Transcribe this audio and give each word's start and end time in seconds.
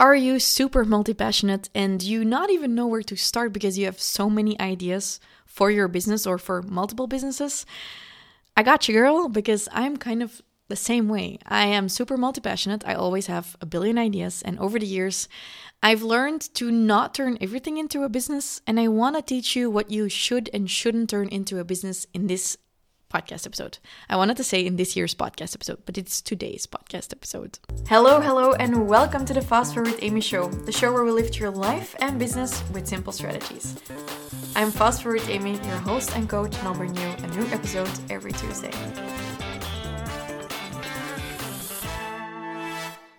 Are 0.00 0.14
you 0.14 0.38
super 0.38 0.84
multi 0.84 1.12
passionate 1.12 1.70
and 1.74 2.00
you 2.00 2.24
not 2.24 2.50
even 2.50 2.76
know 2.76 2.86
where 2.86 3.02
to 3.02 3.16
start 3.16 3.52
because 3.52 3.76
you 3.76 3.86
have 3.86 4.00
so 4.00 4.30
many 4.30 4.58
ideas 4.60 5.18
for 5.44 5.72
your 5.72 5.88
business 5.88 6.24
or 6.24 6.38
for 6.38 6.62
multiple 6.62 7.08
businesses? 7.08 7.66
I 8.56 8.62
got 8.62 8.86
you, 8.86 8.94
girl, 8.94 9.28
because 9.28 9.68
I'm 9.72 9.96
kind 9.96 10.22
of 10.22 10.40
the 10.68 10.76
same 10.76 11.08
way. 11.08 11.40
I 11.46 11.66
am 11.66 11.88
super 11.88 12.16
multi 12.16 12.40
passionate. 12.40 12.84
I 12.86 12.94
always 12.94 13.26
have 13.26 13.56
a 13.60 13.66
billion 13.66 13.98
ideas. 13.98 14.40
And 14.42 14.56
over 14.60 14.78
the 14.78 14.86
years, 14.86 15.28
I've 15.82 16.02
learned 16.02 16.42
to 16.54 16.70
not 16.70 17.12
turn 17.12 17.36
everything 17.40 17.76
into 17.76 18.04
a 18.04 18.08
business. 18.08 18.60
And 18.68 18.78
I 18.78 18.86
want 18.86 19.16
to 19.16 19.22
teach 19.22 19.56
you 19.56 19.68
what 19.68 19.90
you 19.90 20.08
should 20.08 20.48
and 20.54 20.70
shouldn't 20.70 21.10
turn 21.10 21.26
into 21.26 21.58
a 21.58 21.64
business 21.64 22.06
in 22.14 22.28
this 22.28 22.56
podcast 23.08 23.46
episode. 23.46 23.78
I 24.08 24.16
wanted 24.16 24.36
to 24.36 24.44
say 24.44 24.64
in 24.64 24.76
this 24.76 24.94
year's 24.94 25.14
podcast 25.14 25.54
episode, 25.54 25.78
but 25.86 25.96
it's 25.96 26.20
today's 26.20 26.66
podcast 26.66 27.12
episode. 27.12 27.58
Hello, 27.88 28.20
hello, 28.20 28.52
and 28.52 28.86
welcome 28.86 29.24
to 29.24 29.32
the 29.32 29.40
Fast 29.40 29.74
Forward 29.74 29.94
Amy 30.02 30.20
Show, 30.20 30.48
the 30.48 30.72
show 30.72 30.92
where 30.92 31.04
we 31.04 31.10
lift 31.10 31.38
your 31.38 31.50
life 31.50 31.96
and 32.00 32.18
business 32.18 32.62
with 32.72 32.86
simple 32.86 33.12
strategies. 33.12 33.76
I'm 34.54 34.70
Fast 34.70 35.02
Forward 35.02 35.22
Amy, 35.28 35.52
your 35.52 35.78
host 35.78 36.14
and 36.14 36.28
coach, 36.28 36.56
and 36.58 36.68
I'll 36.68 36.74
bring 36.74 36.94
you 36.94 37.08
a 37.22 37.26
new 37.28 37.46
episode 37.46 37.90
every 38.10 38.32
Tuesday. 38.32 38.72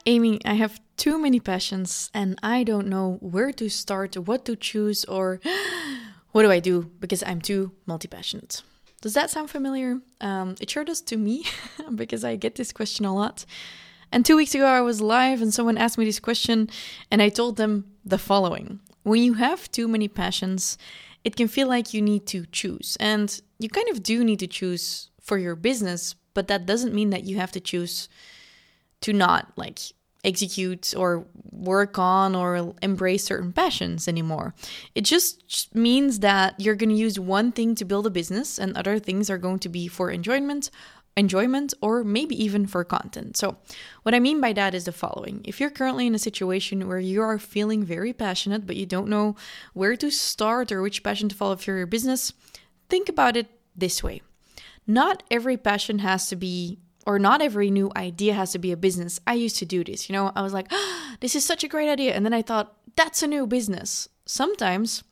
Amy, 0.05 0.39
I 0.45 0.53
have 0.53 0.80
too 0.97 1.19
many 1.19 1.39
passions 1.39 2.09
and 2.13 2.38
I 2.41 2.63
don't 2.63 2.88
know 2.88 3.17
where 3.21 3.52
to 3.53 3.69
start, 3.69 4.17
what 4.17 4.45
to 4.45 4.55
choose, 4.55 5.05
or 5.05 5.39
what 6.31 6.44
do 6.44 6.52
I 6.52 6.59
do 6.59 6.91
because 6.99 7.23
I'm 7.23 7.41
too 7.41 7.71
multi 7.85 8.08
passionate. 8.08 8.61
Does 9.02 9.13
that 9.13 9.30
sound 9.30 9.49
familiar? 9.49 9.99
Um, 10.20 10.55
it 10.59 10.70
sure 10.70 10.84
does 10.84 11.02
to 11.03 11.17
me 11.17 11.45
because 11.95 12.23
I 12.23 12.35
get 12.35 12.55
this 12.55 12.71
question 12.71 13.05
a 13.05 13.16
lot. 13.16 13.45
And 14.12 14.25
two 14.25 14.35
weeks 14.35 14.55
ago, 14.55 14.66
I 14.66 14.81
was 14.81 15.02
live 15.02 15.41
and 15.41 15.53
someone 15.53 15.77
asked 15.77 15.98
me 15.98 16.05
this 16.05 16.20
question, 16.20 16.70
and 17.12 17.22
I 17.22 17.30
told 17.30 17.58
them 17.58 17.85
the 18.03 18.17
following 18.17 18.80
When 19.03 19.22
you 19.22 19.34
have 19.34 19.72
too 19.72 19.88
many 19.88 20.08
passions, 20.08 20.77
it 21.23 21.36
can 21.36 21.47
feel 21.47 21.67
like 21.67 21.94
you 21.94 22.02
need 22.02 22.25
to 22.27 22.45
choose. 22.52 22.97
And 23.00 23.39
you 23.59 23.70
kind 23.70 23.89
of 23.89 24.02
do 24.02 24.23
need 24.23 24.39
to 24.39 24.47
choose 24.47 25.09
for 25.22 25.38
your 25.38 25.55
business, 25.55 26.16
but 26.33 26.47
that 26.47 26.66
doesn't 26.66 26.94
mean 26.94 27.11
that 27.11 27.23
you 27.23 27.38
have 27.38 27.52
to 27.52 27.59
choose 27.59 28.09
to 29.02 29.14
not 29.14 29.52
like 29.55 29.80
execute 30.23 30.94
or 30.98 31.25
work 31.52 31.98
on 31.98 32.36
or 32.36 32.73
embrace 32.81 33.23
certain 33.23 33.53
passions 33.53 34.08
anymore. 34.08 34.53
It 34.95 35.02
just 35.02 35.73
means 35.73 36.20
that 36.20 36.59
you're 36.59 36.76
going 36.76 36.89
to 36.89 36.95
use 36.95 37.20
one 37.20 37.52
thing 37.52 37.76
to 37.76 37.86
build 37.86 38.06
a 38.06 38.09
business 38.09 38.59
and 38.59 38.76
other 38.76 39.00
things 39.00 39.30
are 39.30 39.38
going 39.38 39.59
to 39.59 39.70
be 39.70 39.88
for 39.88 40.09
enjoyment 40.11 40.70
enjoyment 41.17 41.73
or 41.81 42.03
maybe 42.03 42.42
even 42.42 42.66
for 42.66 42.84
content. 42.84 43.36
So, 43.36 43.58
what 44.03 44.16
I 44.16 44.20
mean 44.20 44.39
by 44.39 44.53
that 44.53 44.73
is 44.73 44.86
the 44.86 44.92
following. 44.92 45.42
If 45.44 45.59
you're 45.59 45.70
currently 45.70 46.08
in 46.08 46.16
a 46.16 46.20
situation 46.20 46.88
where 46.88 47.00
you 47.00 47.22
are 47.22 47.38
feeling 47.38 47.83
very 47.83 48.14
passionate 48.14 48.66
but 48.66 48.78
you 48.78 48.86
don't 48.86 49.09
know 49.09 49.36
where 49.73 49.95
to 49.98 50.09
start 50.11 50.72
or 50.72 50.81
which 50.81 51.04
passion 51.04 51.28
to 51.30 51.36
follow 51.36 51.58
for 51.58 51.76
your 51.76 51.86
business, 51.86 52.33
think 52.89 53.09
about 53.09 53.36
it 53.36 53.48
this 53.76 54.02
way. 54.02 54.22
Not 54.88 55.23
every 55.30 55.58
passion 55.58 56.00
has 56.00 56.28
to 56.30 56.36
be 56.36 56.80
or 57.05 57.19
not 57.19 57.42
every 57.42 57.72
new 57.72 57.92
idea 57.95 58.33
has 58.33 58.52
to 58.52 58.59
be 58.59 58.72
a 58.72 58.78
business. 58.78 59.19
I 59.25 59.33
used 59.33 59.58
to 59.58 59.66
do 59.66 59.83
this, 59.83 60.09
you 60.09 60.14
know, 60.14 60.31
I 60.36 60.42
was 60.42 60.53
like, 60.53 60.67
oh, 60.72 61.16
this 61.19 61.36
is 61.36 61.45
such 61.45 61.64
a 61.64 61.67
great 61.67 61.89
idea. 61.89 62.14
And 62.14 62.25
then 62.25 62.33
I 62.33 62.42
thought, 62.42 62.75
that's 62.95 63.23
a 63.23 63.28
new 63.28 63.47
business. 63.47 64.09
Sometimes 64.25 65.03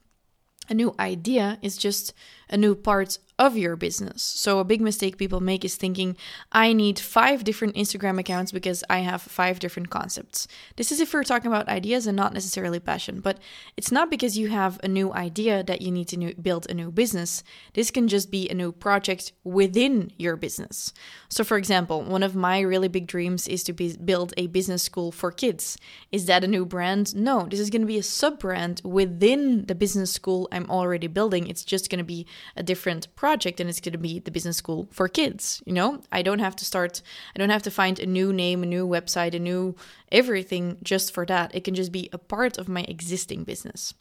a 0.69 0.73
new 0.73 0.93
idea 0.99 1.57
is 1.61 1.77
just 1.77 2.13
a 2.49 2.57
new 2.57 2.75
part 2.75 3.17
of 3.39 3.55
your 3.55 3.75
business. 3.75 4.23
So, 4.23 4.57
a 4.57 4.63
big 4.63 4.81
mistake 4.81 5.17
people 5.17 5.39
make 5.39 5.63
is 5.63 5.75
thinking, 5.75 6.17
I 6.51 6.73
need 6.73 6.97
five 6.97 7.43
different 7.43 7.75
Instagram 7.75 8.19
accounts 8.19 8.51
because 8.51 8.83
I 8.89 8.99
have 8.99 9.21
five 9.21 9.59
different 9.59 9.91
concepts. 9.91 10.47
This 10.75 10.91
is 10.91 10.99
if 10.99 11.13
we're 11.13 11.23
talking 11.23 11.51
about 11.51 11.69
ideas 11.69 12.07
and 12.07 12.15
not 12.15 12.33
necessarily 12.33 12.79
passion, 12.79 13.19
but 13.19 13.37
it's 13.75 13.91
not 13.91 14.09
because 14.09 14.39
you 14.39 14.47
have 14.49 14.79
a 14.83 14.87
new 14.87 15.13
idea 15.13 15.63
that 15.63 15.83
you 15.83 15.91
need 15.91 16.07
to 16.07 16.17
new- 16.17 16.33
build 16.33 16.65
a 16.67 16.73
new 16.73 16.89
business. 16.89 17.43
This 17.73 17.91
can 17.91 18.07
just 18.07 18.31
be 18.31 18.49
a 18.49 18.55
new 18.55 18.71
project 18.71 19.33
within 19.43 20.11
your 20.17 20.35
business. 20.35 20.91
So, 21.29 21.43
for 21.43 21.57
example, 21.57 22.01
one 22.01 22.23
of 22.23 22.35
my 22.35 22.61
really 22.61 22.87
big 22.87 23.05
dreams 23.05 23.47
is 23.47 23.63
to 23.65 23.73
be- 23.73 23.97
build 23.97 24.33
a 24.35 24.47
business 24.47 24.81
school 24.81 25.11
for 25.11 25.31
kids. 25.31 25.77
Is 26.11 26.25
that 26.25 26.43
a 26.43 26.47
new 26.47 26.65
brand? 26.65 27.15
No, 27.15 27.45
this 27.47 27.59
is 27.59 27.69
going 27.69 27.81
to 27.81 27.87
be 27.87 27.99
a 27.99 28.03
sub 28.03 28.39
brand 28.39 28.81
within 28.83 29.67
the 29.67 29.75
business 29.75 30.11
school 30.11 30.47
I'm 30.51 30.69
already 30.71 31.05
building. 31.05 31.47
It's 31.47 31.63
just 31.63 31.91
going 31.91 31.99
to 31.99 32.03
be 32.03 32.25
a 32.55 32.63
different 32.63 33.13
project 33.15 33.59
and 33.59 33.69
it's 33.69 33.79
going 33.79 33.93
to 33.93 33.97
be 33.97 34.19
the 34.19 34.31
business 34.31 34.57
school 34.57 34.87
for 34.91 35.07
kids. 35.07 35.61
You 35.65 35.73
know, 35.73 36.01
I 36.11 36.21
don't 36.21 36.39
have 36.39 36.55
to 36.57 36.65
start, 36.65 37.01
I 37.35 37.39
don't 37.39 37.49
have 37.49 37.63
to 37.63 37.71
find 37.71 37.99
a 37.99 38.05
new 38.05 38.33
name, 38.33 38.63
a 38.63 38.67
new 38.67 38.87
website, 38.87 39.33
a 39.33 39.39
new 39.39 39.75
everything 40.11 40.77
just 40.83 41.13
for 41.13 41.25
that. 41.25 41.53
It 41.53 41.63
can 41.63 41.75
just 41.75 41.91
be 41.91 42.09
a 42.13 42.17
part 42.17 42.57
of 42.57 42.69
my 42.69 42.81
existing 42.81 43.43
business. 43.43 43.93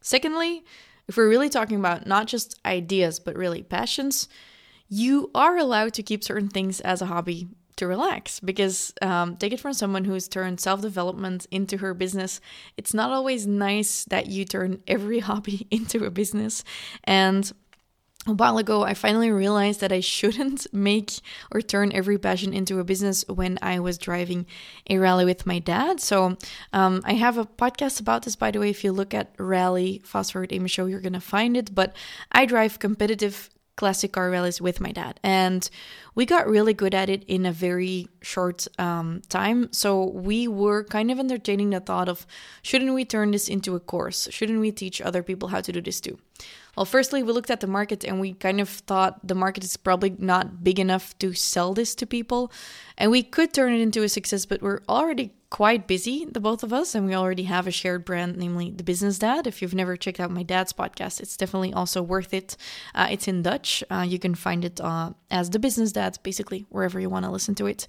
Secondly, 0.00 0.64
if 1.08 1.16
we're 1.16 1.28
really 1.28 1.48
talking 1.48 1.78
about 1.78 2.06
not 2.06 2.26
just 2.26 2.58
ideas, 2.64 3.18
but 3.18 3.36
really 3.36 3.62
passions, 3.62 4.28
you 4.88 5.30
are 5.34 5.56
allowed 5.56 5.94
to 5.94 6.02
keep 6.02 6.22
certain 6.24 6.48
things 6.48 6.80
as 6.80 7.02
a 7.02 7.06
hobby 7.06 7.48
to 7.76 7.86
relax 7.86 8.38
because 8.40 8.94
um, 9.02 9.36
take 9.36 9.52
it 9.52 9.58
from 9.60 9.72
someone 9.72 10.04
who's 10.04 10.28
turned 10.28 10.60
self-development 10.60 11.46
into 11.50 11.78
her 11.78 11.92
business 11.92 12.40
it's 12.76 12.94
not 12.94 13.10
always 13.10 13.46
nice 13.46 14.04
that 14.04 14.26
you 14.26 14.44
turn 14.44 14.80
every 14.86 15.18
hobby 15.28 15.66
into 15.70 16.04
a 16.04 16.10
business 16.10 16.62
and 17.04 17.52
a 18.26 18.32
while 18.32 18.58
ago, 18.58 18.82
I 18.82 18.94
finally 18.94 19.30
realized 19.30 19.80
that 19.80 19.92
I 19.92 20.00
shouldn't 20.00 20.66
make 20.72 21.20
or 21.52 21.60
turn 21.60 21.92
every 21.92 22.18
passion 22.18 22.52
into 22.52 22.78
a 22.78 22.84
business 22.84 23.24
when 23.28 23.58
I 23.62 23.80
was 23.80 23.98
driving 23.98 24.46
a 24.88 24.98
rally 24.98 25.24
with 25.24 25.46
my 25.46 25.58
dad. 25.58 26.00
So, 26.00 26.36
um, 26.72 27.00
I 27.04 27.14
have 27.14 27.38
a 27.38 27.44
podcast 27.44 28.00
about 28.00 28.22
this, 28.22 28.36
by 28.36 28.50
the 28.50 28.60
way. 28.60 28.70
If 28.70 28.84
you 28.84 28.92
look 28.92 29.14
at 29.14 29.34
Rally 29.38 30.00
Fast 30.04 30.32
Forward 30.32 30.52
Amy 30.52 30.68
Show, 30.68 30.86
you're 30.86 31.00
going 31.00 31.12
to 31.12 31.20
find 31.20 31.56
it. 31.56 31.74
But 31.74 31.94
I 32.32 32.46
drive 32.46 32.78
competitive 32.78 33.50
classic 33.76 34.12
car 34.12 34.30
rallies 34.30 34.60
with 34.60 34.80
my 34.80 34.92
dad. 34.92 35.18
And 35.22 35.68
we 36.14 36.26
got 36.26 36.46
really 36.46 36.74
good 36.74 36.94
at 36.94 37.08
it 37.08 37.24
in 37.24 37.44
a 37.44 37.52
very 37.52 38.08
short 38.22 38.68
um, 38.78 39.22
time. 39.28 39.72
So 39.72 40.10
we 40.10 40.46
were 40.46 40.84
kind 40.84 41.10
of 41.10 41.18
entertaining 41.18 41.70
the 41.70 41.80
thought 41.80 42.08
of 42.08 42.26
shouldn't 42.62 42.94
we 42.94 43.04
turn 43.04 43.32
this 43.32 43.48
into 43.48 43.74
a 43.74 43.80
course? 43.80 44.28
Shouldn't 44.30 44.60
we 44.60 44.70
teach 44.70 45.00
other 45.00 45.22
people 45.22 45.48
how 45.48 45.60
to 45.60 45.72
do 45.72 45.80
this 45.80 46.00
too? 46.00 46.18
Well, 46.76 46.86
firstly, 46.86 47.22
we 47.22 47.32
looked 47.32 47.50
at 47.50 47.60
the 47.60 47.66
market 47.68 48.04
and 48.04 48.20
we 48.20 48.34
kind 48.34 48.60
of 48.60 48.68
thought 48.68 49.26
the 49.26 49.34
market 49.34 49.62
is 49.62 49.76
probably 49.76 50.14
not 50.18 50.64
big 50.64 50.80
enough 50.80 51.16
to 51.18 51.32
sell 51.32 51.72
this 51.72 51.94
to 51.96 52.06
people. 52.06 52.50
And 52.98 53.10
we 53.10 53.22
could 53.22 53.52
turn 53.52 53.72
it 53.72 53.80
into 53.80 54.02
a 54.02 54.08
success, 54.08 54.44
but 54.44 54.60
we're 54.60 54.80
already 54.88 55.32
quite 55.54 55.86
busy, 55.86 56.24
the 56.24 56.40
both 56.40 56.64
of 56.64 56.72
us, 56.72 56.96
and 56.96 57.06
we 57.06 57.14
already 57.14 57.44
have 57.44 57.68
a 57.68 57.70
shared 57.70 58.04
brand, 58.04 58.36
namely 58.36 58.72
the 58.72 58.82
Business 58.82 59.20
Dad. 59.20 59.46
If 59.46 59.62
you've 59.62 59.72
never 59.72 59.96
checked 59.96 60.18
out 60.18 60.32
my 60.32 60.42
dad's 60.42 60.72
podcast, 60.72 61.20
it's 61.20 61.36
definitely 61.36 61.72
also 61.72 62.02
worth 62.02 62.34
it. 62.34 62.56
Uh, 62.92 63.06
it's 63.08 63.28
in 63.28 63.40
Dutch. 63.40 63.84
Uh, 63.88 64.04
you 64.04 64.18
can 64.18 64.34
find 64.34 64.64
it 64.64 64.80
uh, 64.80 65.12
as 65.30 65.50
the 65.50 65.60
Business 65.60 65.92
Dad, 65.92 66.18
basically, 66.24 66.66
wherever 66.70 66.98
you 66.98 67.08
want 67.08 67.24
to 67.24 67.30
listen 67.30 67.54
to 67.54 67.66
it. 67.66 67.86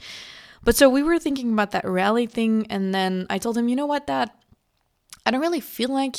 But 0.63 0.75
so 0.75 0.91
we 0.91 1.01
were 1.01 1.17
thinking 1.17 1.51
about 1.51 1.71
that 1.71 1.85
rally 1.85 2.27
thing, 2.27 2.67
and 2.69 2.93
then 2.93 3.25
I 3.31 3.39
told 3.39 3.57
him, 3.57 3.67
you 3.67 3.75
know 3.75 3.87
what, 3.87 4.05
Dad, 4.05 4.29
I 5.25 5.31
don't 5.31 5.41
really 5.41 5.59
feel 5.59 5.89
like 5.89 6.17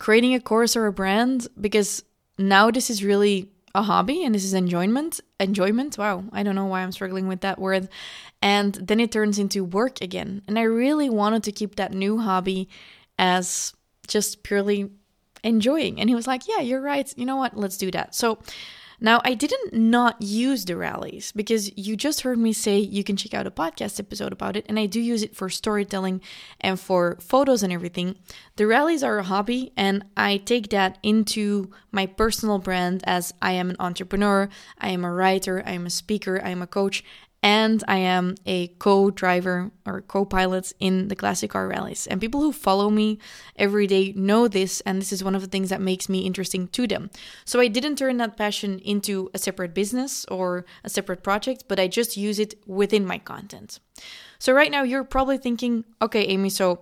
creating 0.00 0.34
a 0.34 0.40
course 0.40 0.74
or 0.74 0.86
a 0.86 0.92
brand 0.92 1.46
because 1.60 2.02
now 2.38 2.72
this 2.72 2.90
is 2.90 3.04
really 3.04 3.52
a 3.76 3.82
hobby 3.82 4.24
and 4.24 4.34
this 4.34 4.44
is 4.44 4.54
enjoyment 4.54 5.20
enjoyment? 5.38 5.96
Wow 5.98 6.24
i 6.32 6.42
don't 6.42 6.54
know 6.54 6.66
why 6.66 6.80
i'm 6.82 6.92
struggling 6.92 7.28
with 7.28 7.42
that 7.42 7.58
word. 7.58 7.88
And 8.42 8.74
then 8.74 9.00
it 9.00 9.12
turns 9.12 9.38
into 9.38 9.62
work 9.62 10.00
again. 10.00 10.42
And 10.48 10.58
i 10.58 10.62
really 10.62 11.10
wanted 11.10 11.44
to 11.44 11.52
keep 11.52 11.76
that 11.76 11.92
new 11.92 12.18
hobby 12.18 12.68
as 13.18 13.74
just 14.08 14.42
purely 14.42 14.90
enjoying. 15.44 16.00
And 16.00 16.08
he 16.08 16.14
was 16.14 16.26
like 16.26 16.48
yeah 16.48 16.60
you're 16.60 16.80
right. 16.80 17.12
You 17.16 17.26
know 17.26 17.36
what? 17.36 17.56
Let's 17.56 17.76
do 17.76 17.90
that. 17.92 18.14
So 18.14 18.38
now, 19.00 19.20
I 19.24 19.34
didn't 19.34 19.74
not 19.74 20.22
use 20.22 20.64
the 20.64 20.76
rallies 20.76 21.32
because 21.32 21.76
you 21.76 21.96
just 21.96 22.22
heard 22.22 22.38
me 22.38 22.52
say 22.52 22.78
you 22.78 23.04
can 23.04 23.16
check 23.16 23.34
out 23.34 23.46
a 23.46 23.50
podcast 23.50 24.00
episode 24.00 24.32
about 24.32 24.56
it, 24.56 24.64
and 24.68 24.78
I 24.78 24.86
do 24.86 25.00
use 25.00 25.22
it 25.22 25.36
for 25.36 25.50
storytelling 25.50 26.20
and 26.60 26.80
for 26.80 27.18
photos 27.20 27.62
and 27.62 27.72
everything. 27.72 28.16
The 28.56 28.66
rallies 28.66 29.02
are 29.02 29.18
a 29.18 29.22
hobby, 29.22 29.72
and 29.76 30.04
I 30.16 30.38
take 30.38 30.70
that 30.70 30.98
into 31.02 31.70
my 31.92 32.06
personal 32.06 32.58
brand 32.58 33.02
as 33.06 33.34
I 33.42 33.52
am 33.52 33.70
an 33.70 33.76
entrepreneur, 33.78 34.48
I 34.78 34.88
am 34.88 35.04
a 35.04 35.12
writer, 35.12 35.62
I 35.66 35.72
am 35.72 35.86
a 35.86 35.90
speaker, 35.90 36.40
I 36.42 36.50
am 36.50 36.62
a 36.62 36.66
coach, 36.66 37.04
and 37.42 37.84
I 37.86 37.98
am 37.98 38.34
a 38.44 38.68
co 38.68 39.10
driver 39.10 39.70
or 39.84 40.00
co 40.02 40.24
pilot 40.24 40.72
in 40.80 41.08
the 41.08 41.16
classic 41.16 41.50
car 41.50 41.68
rallies. 41.68 42.06
And 42.06 42.20
people 42.20 42.40
who 42.40 42.52
follow 42.52 42.90
me 42.90 43.18
every 43.56 43.86
day 43.86 44.12
know 44.16 44.48
this, 44.48 44.80
and 44.82 45.00
this 45.00 45.12
is 45.12 45.22
one 45.22 45.34
of 45.34 45.42
the 45.42 45.48
things 45.48 45.70
that 45.70 45.80
makes 45.80 46.08
me 46.08 46.20
interesting 46.20 46.68
to 46.68 46.86
them. 46.86 47.10
So 47.44 47.60
I 47.60 47.68
didn't 47.68 47.96
turn 47.96 48.16
that 48.18 48.36
passion 48.36 48.78
into 48.80 49.30
a 49.34 49.38
separate 49.38 49.74
business 49.74 50.24
or 50.26 50.64
a 50.84 50.90
separate 50.90 51.22
project, 51.22 51.64
but 51.68 51.78
I 51.78 51.88
just 51.88 52.16
use 52.16 52.38
it 52.38 52.54
within 52.66 53.06
my 53.06 53.18
content. 53.18 53.80
So 54.38 54.52
right 54.52 54.70
now, 54.70 54.82
you're 54.82 55.04
probably 55.04 55.38
thinking, 55.38 55.84
okay, 56.02 56.22
Amy, 56.24 56.50
so 56.50 56.80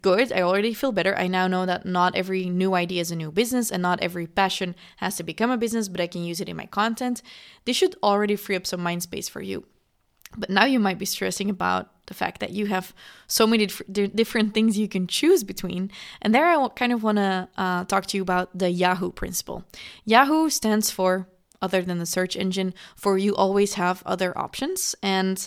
good. 0.00 0.32
I 0.32 0.42
already 0.42 0.72
feel 0.72 0.92
better. 0.92 1.16
I 1.16 1.26
now 1.26 1.46
know 1.46 1.66
that 1.66 1.84
not 1.84 2.14
every 2.14 2.48
new 2.48 2.74
idea 2.74 3.00
is 3.00 3.10
a 3.10 3.16
new 3.16 3.30
business 3.30 3.70
and 3.70 3.82
not 3.82 4.00
every 4.00 4.26
passion 4.26 4.74
has 4.96 5.16
to 5.16 5.22
become 5.22 5.50
a 5.50 5.58
business, 5.58 5.88
but 5.88 6.00
I 6.00 6.06
can 6.06 6.24
use 6.24 6.40
it 6.40 6.48
in 6.48 6.56
my 6.56 6.66
content. 6.66 7.22
This 7.64 7.76
should 7.76 7.96
already 8.02 8.36
free 8.36 8.56
up 8.56 8.66
some 8.66 8.82
mind 8.82 9.02
space 9.02 9.28
for 9.28 9.42
you. 9.42 9.66
But 10.36 10.48
now 10.48 10.64
you 10.64 10.80
might 10.80 10.98
be 10.98 11.04
stressing 11.04 11.50
about 11.50 11.90
the 12.06 12.14
fact 12.14 12.40
that 12.40 12.50
you 12.50 12.66
have 12.66 12.94
so 13.26 13.46
many 13.46 13.66
different 13.66 14.54
things 14.54 14.78
you 14.78 14.88
can 14.88 15.06
choose 15.06 15.44
between. 15.44 15.90
And 16.22 16.34
there 16.34 16.46
I 16.46 16.68
kind 16.68 16.92
of 16.92 17.02
want 17.02 17.18
to 17.18 17.48
uh, 17.56 17.84
talk 17.84 18.06
to 18.06 18.16
you 18.16 18.22
about 18.22 18.56
the 18.56 18.70
Yahoo 18.70 19.12
principle. 19.12 19.64
Yahoo 20.04 20.48
stands 20.48 20.90
for, 20.90 21.28
other 21.60 21.82
than 21.82 21.98
the 21.98 22.06
search 22.06 22.34
engine, 22.34 22.72
for 22.96 23.18
you 23.18 23.36
always 23.36 23.74
have 23.74 24.02
other 24.06 24.36
options. 24.36 24.94
And 25.02 25.46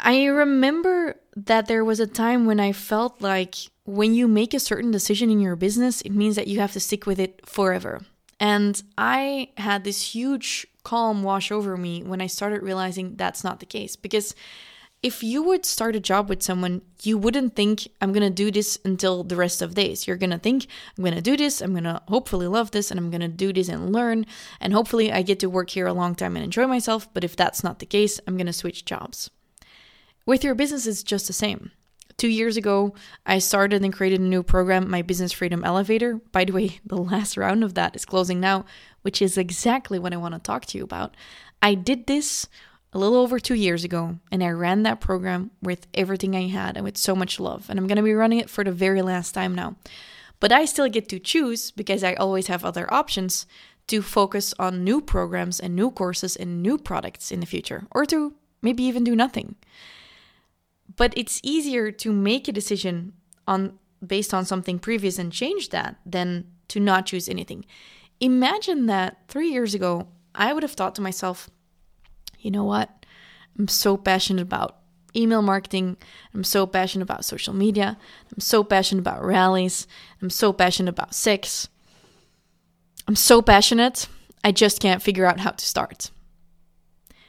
I 0.00 0.26
remember 0.26 1.16
that 1.36 1.66
there 1.66 1.84
was 1.84 2.00
a 2.00 2.06
time 2.06 2.46
when 2.46 2.60
I 2.60 2.72
felt 2.72 3.20
like 3.20 3.56
when 3.84 4.14
you 4.14 4.28
make 4.28 4.54
a 4.54 4.60
certain 4.60 4.90
decision 4.90 5.30
in 5.30 5.40
your 5.40 5.56
business, 5.56 6.00
it 6.02 6.12
means 6.12 6.36
that 6.36 6.48
you 6.48 6.60
have 6.60 6.72
to 6.72 6.80
stick 6.80 7.06
with 7.06 7.18
it 7.18 7.46
forever. 7.46 8.00
And 8.40 8.82
I 8.96 9.50
had 9.56 9.84
this 9.84 10.14
huge 10.14 10.66
calm 10.82 11.22
wash 11.22 11.50
over 11.50 11.76
me 11.76 12.02
when 12.02 12.20
I 12.20 12.26
started 12.26 12.62
realizing 12.62 13.16
that's 13.16 13.44
not 13.44 13.60
the 13.60 13.66
case. 13.66 13.96
Because 13.96 14.34
if 15.02 15.22
you 15.22 15.42
would 15.42 15.66
start 15.66 15.94
a 15.94 16.00
job 16.00 16.30
with 16.30 16.42
someone, 16.42 16.80
you 17.02 17.18
wouldn't 17.18 17.54
think, 17.54 17.88
I'm 18.00 18.12
going 18.12 18.22
to 18.22 18.30
do 18.30 18.50
this 18.50 18.78
until 18.86 19.22
the 19.22 19.36
rest 19.36 19.60
of 19.60 19.74
days. 19.74 20.06
You're 20.06 20.16
going 20.16 20.30
to 20.30 20.38
think, 20.38 20.66
I'm 20.96 21.04
going 21.04 21.14
to 21.14 21.20
do 21.20 21.36
this, 21.36 21.60
I'm 21.60 21.72
going 21.72 21.84
to 21.84 22.00
hopefully 22.08 22.46
love 22.46 22.70
this, 22.70 22.90
and 22.90 22.98
I'm 22.98 23.10
going 23.10 23.20
to 23.20 23.28
do 23.28 23.52
this 23.52 23.68
and 23.68 23.92
learn. 23.92 24.24
And 24.60 24.72
hopefully, 24.72 25.12
I 25.12 25.20
get 25.20 25.40
to 25.40 25.50
work 25.50 25.70
here 25.70 25.86
a 25.86 25.92
long 25.92 26.14
time 26.14 26.36
and 26.36 26.44
enjoy 26.44 26.66
myself. 26.66 27.12
But 27.12 27.22
if 27.22 27.36
that's 27.36 27.62
not 27.62 27.80
the 27.80 27.86
case, 27.86 28.18
I'm 28.26 28.38
going 28.38 28.46
to 28.46 28.52
switch 28.52 28.86
jobs. 28.86 29.30
With 30.26 30.42
your 30.42 30.54
business, 30.54 30.86
it's 30.86 31.02
just 31.02 31.26
the 31.26 31.34
same. 31.34 31.70
Two 32.16 32.28
years 32.28 32.56
ago, 32.56 32.94
I 33.26 33.38
started 33.38 33.84
and 33.84 33.92
created 33.92 34.20
a 34.20 34.24
new 34.24 34.42
program, 34.42 34.88
my 34.88 35.02
Business 35.02 35.32
Freedom 35.32 35.62
Elevator. 35.62 36.20
By 36.32 36.44
the 36.44 36.52
way, 36.52 36.80
the 36.86 36.96
last 36.96 37.36
round 37.36 37.62
of 37.62 37.74
that 37.74 37.94
is 37.94 38.06
closing 38.06 38.40
now, 38.40 38.64
which 39.02 39.20
is 39.20 39.36
exactly 39.36 39.98
what 39.98 40.14
I 40.14 40.16
want 40.16 40.34
to 40.34 40.40
talk 40.40 40.64
to 40.66 40.78
you 40.78 40.84
about. 40.84 41.14
I 41.60 41.74
did 41.74 42.06
this 42.06 42.48
a 42.94 42.98
little 42.98 43.18
over 43.18 43.38
two 43.38 43.54
years 43.54 43.84
ago, 43.84 44.18
and 44.30 44.42
I 44.42 44.48
ran 44.50 44.84
that 44.84 45.00
program 45.00 45.50
with 45.60 45.86
everything 45.92 46.34
I 46.34 46.48
had 46.48 46.76
and 46.76 46.84
with 46.84 46.96
so 46.96 47.14
much 47.14 47.38
love. 47.38 47.68
And 47.68 47.78
I'm 47.78 47.86
going 47.86 47.96
to 47.96 48.02
be 48.02 48.14
running 48.14 48.38
it 48.38 48.48
for 48.48 48.64
the 48.64 48.72
very 48.72 49.02
last 49.02 49.32
time 49.32 49.54
now. 49.54 49.76
But 50.40 50.52
I 50.52 50.64
still 50.64 50.88
get 50.88 51.08
to 51.10 51.18
choose 51.18 51.70
because 51.70 52.02
I 52.02 52.14
always 52.14 52.46
have 52.46 52.64
other 52.64 52.92
options 52.92 53.46
to 53.88 54.00
focus 54.00 54.54
on 54.58 54.84
new 54.84 55.02
programs 55.02 55.60
and 55.60 55.76
new 55.76 55.90
courses 55.90 56.34
and 56.34 56.62
new 56.62 56.78
products 56.78 57.30
in 57.30 57.40
the 57.40 57.46
future, 57.46 57.86
or 57.90 58.06
to 58.06 58.34
maybe 58.62 58.84
even 58.84 59.04
do 59.04 59.14
nothing. 59.14 59.56
But 60.96 61.12
it's 61.16 61.40
easier 61.42 61.90
to 61.90 62.12
make 62.12 62.48
a 62.48 62.52
decision 62.52 63.14
on 63.46 63.78
based 64.06 64.34
on 64.34 64.44
something 64.44 64.78
previous 64.78 65.18
and 65.18 65.32
change 65.32 65.70
that 65.70 65.96
than 66.04 66.46
to 66.68 66.78
not 66.78 67.06
choose 67.06 67.28
anything. 67.28 67.64
Imagine 68.20 68.86
that 68.86 69.18
3 69.28 69.50
years 69.50 69.74
ago 69.74 70.08
I 70.34 70.52
would 70.52 70.62
have 70.62 70.72
thought 70.72 70.94
to 70.96 71.02
myself, 71.02 71.48
you 72.38 72.50
know 72.50 72.64
what? 72.64 73.06
I'm 73.58 73.68
so 73.68 73.96
passionate 73.96 74.42
about 74.42 74.78
email 75.16 75.42
marketing. 75.42 75.96
I'm 76.34 76.44
so 76.44 76.66
passionate 76.66 77.04
about 77.04 77.24
social 77.24 77.54
media. 77.54 77.96
I'm 78.32 78.40
so 78.40 78.64
passionate 78.64 79.00
about 79.00 79.24
rallies. 79.24 79.86
I'm 80.20 80.30
so 80.30 80.52
passionate 80.52 80.90
about 80.90 81.14
sex. 81.14 81.68
I'm 83.06 83.16
so 83.16 83.42
passionate, 83.42 84.08
I 84.42 84.50
just 84.50 84.80
can't 84.80 85.02
figure 85.02 85.26
out 85.26 85.40
how 85.40 85.50
to 85.50 85.64
start. 85.64 86.10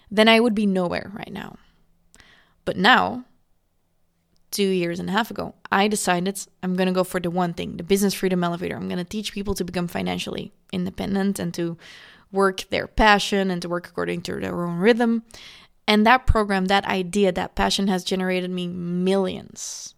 Then 0.10 0.30
I 0.30 0.40
would 0.40 0.56
be 0.56 0.66
nowhere 0.66 1.12
right 1.14 1.32
now. 1.32 1.58
But 2.64 2.78
now, 2.78 3.26
two 4.56 4.68
years 4.68 5.02
and 5.02 5.10
a 5.10 5.12
half 5.12 5.30
ago, 5.30 5.54
I 5.70 5.90
decided 5.90 6.40
I'm 6.64 6.76
going 6.76 6.88
to 6.88 6.94
go 6.94 7.04
for 7.04 7.20
the 7.20 7.30
one 7.30 7.54
thing 7.54 7.76
the 7.76 7.84
business 7.84 8.14
freedom 8.14 8.42
elevator. 8.42 8.78
I'm 8.78 8.88
going 8.88 8.98
to 8.98 9.04
teach 9.04 9.34
people 9.34 9.54
to 9.56 9.66
become 9.66 9.90
financially 9.90 10.54
independent 10.72 11.40
and 11.40 11.54
to 11.56 11.78
work 12.32 12.62
their 12.70 12.88
passion 12.88 13.52
and 13.52 13.62
to 13.62 13.68
work 13.68 13.88
according 13.88 14.22
to 14.22 14.40
their 14.40 14.66
own 14.66 14.78
rhythm. 14.78 15.24
And 15.88 16.06
that 16.06 16.26
program, 16.26 16.66
that 16.66 16.86
idea, 16.86 17.34
that 17.34 17.56
passion 17.56 17.88
has 17.90 18.06
generated 18.06 18.50
me 18.50 18.68
millions. 18.68 19.94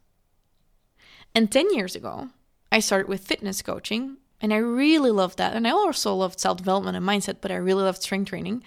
And 1.36 1.52
10 1.52 1.74
years 1.76 1.96
ago, 1.96 2.30
I 2.72 2.80
started 2.80 3.08
with 3.08 3.28
fitness 3.28 3.62
coaching, 3.62 4.18
and 4.42 4.52
I 4.52 4.58
really 4.58 5.12
loved 5.12 5.38
that. 5.38 5.54
And 5.54 5.68
I 5.68 5.72
also 5.72 6.16
loved 6.16 6.40
self 6.40 6.58
development 6.58 6.98
and 6.98 7.06
mindset, 7.06 7.38
but 7.42 7.52
I 7.52 7.56
really 7.56 7.84
loved 7.84 8.02
strength 8.02 8.30
training. 8.30 8.64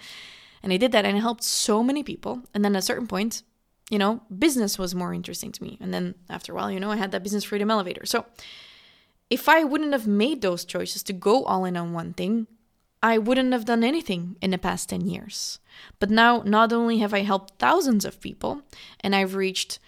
And 0.63 0.71
I 0.71 0.77
did 0.77 0.91
that 0.93 1.05
and 1.05 1.17
it 1.17 1.21
helped 1.21 1.43
so 1.43 1.83
many 1.83 2.01
people. 2.01 2.43
And 2.53 2.63
then 2.63 2.75
at 2.75 2.79
a 2.79 2.85
certain 2.85 3.07
point, 3.07 3.43
you 3.91 3.99
know, 3.99 4.21
business 4.39 4.79
was 4.79 4.95
more 4.95 5.13
interesting 5.13 5.51
to 5.51 5.61
me. 5.61 5.77
And 5.81 5.93
then 5.93 6.15
after 6.29 6.53
a 6.53 6.55
while, 6.55 6.71
you 6.71 6.79
know, 6.79 6.91
I 6.91 6.95
had 6.95 7.11
that 7.11 7.23
business 7.23 7.43
freedom 7.43 7.69
elevator. 7.69 8.05
So 8.05 8.25
if 9.29 9.49
I 9.49 9.65
wouldn't 9.65 9.91
have 9.91 10.07
made 10.07 10.41
those 10.41 10.63
choices 10.63 11.03
to 11.03 11.13
go 11.13 11.43
all 11.43 11.65
in 11.65 11.75
on 11.75 11.91
one 11.91 12.13
thing, 12.13 12.47
I 13.03 13.17
wouldn't 13.17 13.51
have 13.51 13.65
done 13.65 13.83
anything 13.83 14.37
in 14.41 14.51
the 14.51 14.57
past 14.57 14.87
10 14.89 15.01
years. 15.01 15.59
But 15.99 16.09
now, 16.09 16.41
not 16.45 16.71
only 16.71 16.99
have 16.99 17.13
I 17.13 17.23
helped 17.23 17.59
thousands 17.59 18.05
of 18.05 18.21
people 18.21 18.61
and 19.01 19.13
I've 19.13 19.35
reached 19.35 19.79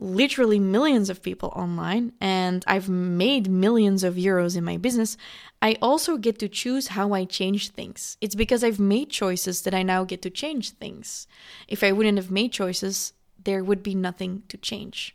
literally 0.00 0.58
millions 0.58 1.10
of 1.10 1.22
people 1.22 1.52
online 1.54 2.12
and 2.22 2.64
I've 2.66 2.88
made 2.88 3.50
millions 3.50 4.02
of 4.02 4.14
euros 4.14 4.56
in 4.56 4.64
my 4.64 4.78
business, 4.78 5.18
I 5.60 5.76
also 5.82 6.16
get 6.16 6.38
to 6.38 6.48
choose 6.48 6.88
how 6.88 7.12
I 7.12 7.26
change 7.26 7.70
things. 7.70 8.16
It's 8.22 8.34
because 8.34 8.64
I've 8.64 8.80
made 8.80 9.10
choices 9.10 9.60
that 9.62 9.74
I 9.74 9.82
now 9.82 10.04
get 10.04 10.22
to 10.22 10.30
change 10.30 10.70
things. 10.70 11.26
If 11.68 11.84
I 11.84 11.92
wouldn't 11.92 12.16
have 12.16 12.30
made 12.30 12.52
choices, 12.52 13.12
there 13.44 13.64
would 13.64 13.82
be 13.82 13.94
nothing 13.94 14.42
to 14.48 14.56
change. 14.56 15.14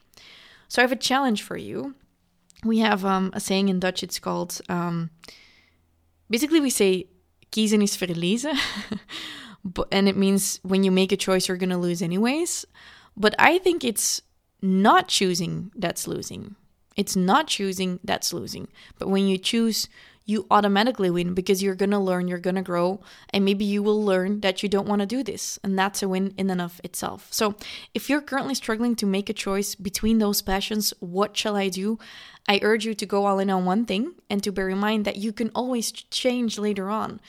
So 0.68 0.82
I 0.82 0.84
have 0.84 0.92
a 0.92 0.98
challenge 0.98 1.42
for 1.44 1.58
you. 1.58 1.96
We 2.64 2.80
have 2.80 3.06
um, 3.06 3.32
a 3.34 3.40
saying 3.40 3.70
in 3.70 3.80
Dutch, 3.80 4.04
it's 4.04 4.20
called 4.20 4.60
um, 4.70 5.12
basically, 6.30 6.60
we 6.60 6.70
say 6.70 7.08
kiezen 7.52 7.84
is 7.84 7.96
verliezen. 7.96 8.58
and 9.92 10.10
it 10.10 10.18
means 10.18 10.60
when 10.64 10.84
you 10.84 10.92
make 10.92 11.12
a 11.12 11.18
choice, 11.18 11.48
you're 11.48 11.58
going 11.58 11.70
to 11.70 11.78
lose 11.78 12.02
anyways. 12.02 12.66
But 13.16 13.36
I 13.40 13.58
think 13.58 13.84
it's 13.84 14.22
not 14.62 15.08
choosing 15.08 15.72
that's 15.76 16.08
losing. 16.08 16.56
It's 16.96 17.16
not 17.16 17.48
choosing 17.48 18.00
that's 18.04 18.34
losing. 18.34 18.68
But 18.98 19.10
when 19.10 19.28
you 19.28 19.38
choose 19.38 19.88
you 20.28 20.46
automatically 20.52 21.10
win 21.10 21.34
because 21.34 21.64
you're 21.64 21.74
going 21.74 21.92
to 21.92 21.98
learn, 21.98 22.28
you're 22.28 22.38
going 22.38 22.58
to 22.58 22.62
grow, 22.62 23.00
and 23.32 23.46
maybe 23.46 23.64
you 23.64 23.82
will 23.82 24.04
learn 24.04 24.42
that 24.42 24.62
you 24.62 24.68
don't 24.68 24.88
want 24.88 25.00
to 25.00 25.06
do 25.06 25.24
this. 25.24 25.58
And 25.64 25.80
that's 25.80 26.04
a 26.04 26.10
win 26.10 26.34
in 26.38 26.50
and 26.50 26.62
of 26.62 26.82
itself. 26.84 27.30
So, 27.32 27.56
if 27.94 28.10
you're 28.10 28.22
currently 28.22 28.54
struggling 28.54 28.96
to 28.98 29.06
make 29.06 29.30
a 29.30 29.34
choice 29.34 29.74
between 29.74 30.20
those 30.20 30.42
passions, 30.42 30.94
what 31.00 31.36
shall 31.36 31.56
I 31.56 31.70
do? 31.70 31.98
I 32.48 32.60
urge 32.62 32.86
you 32.86 32.94
to 32.94 33.06
go 33.06 33.26
all 33.26 33.40
in 33.40 33.50
on 33.50 33.64
one 33.64 33.86
thing 33.86 34.16
and 34.30 34.44
to 34.44 34.52
bear 34.52 34.70
in 34.70 34.78
mind 34.78 35.06
that 35.06 35.16
you 35.16 35.32
can 35.32 35.50
always 35.56 35.92
change 35.92 36.60
later 36.60 36.90
on. 36.90 37.22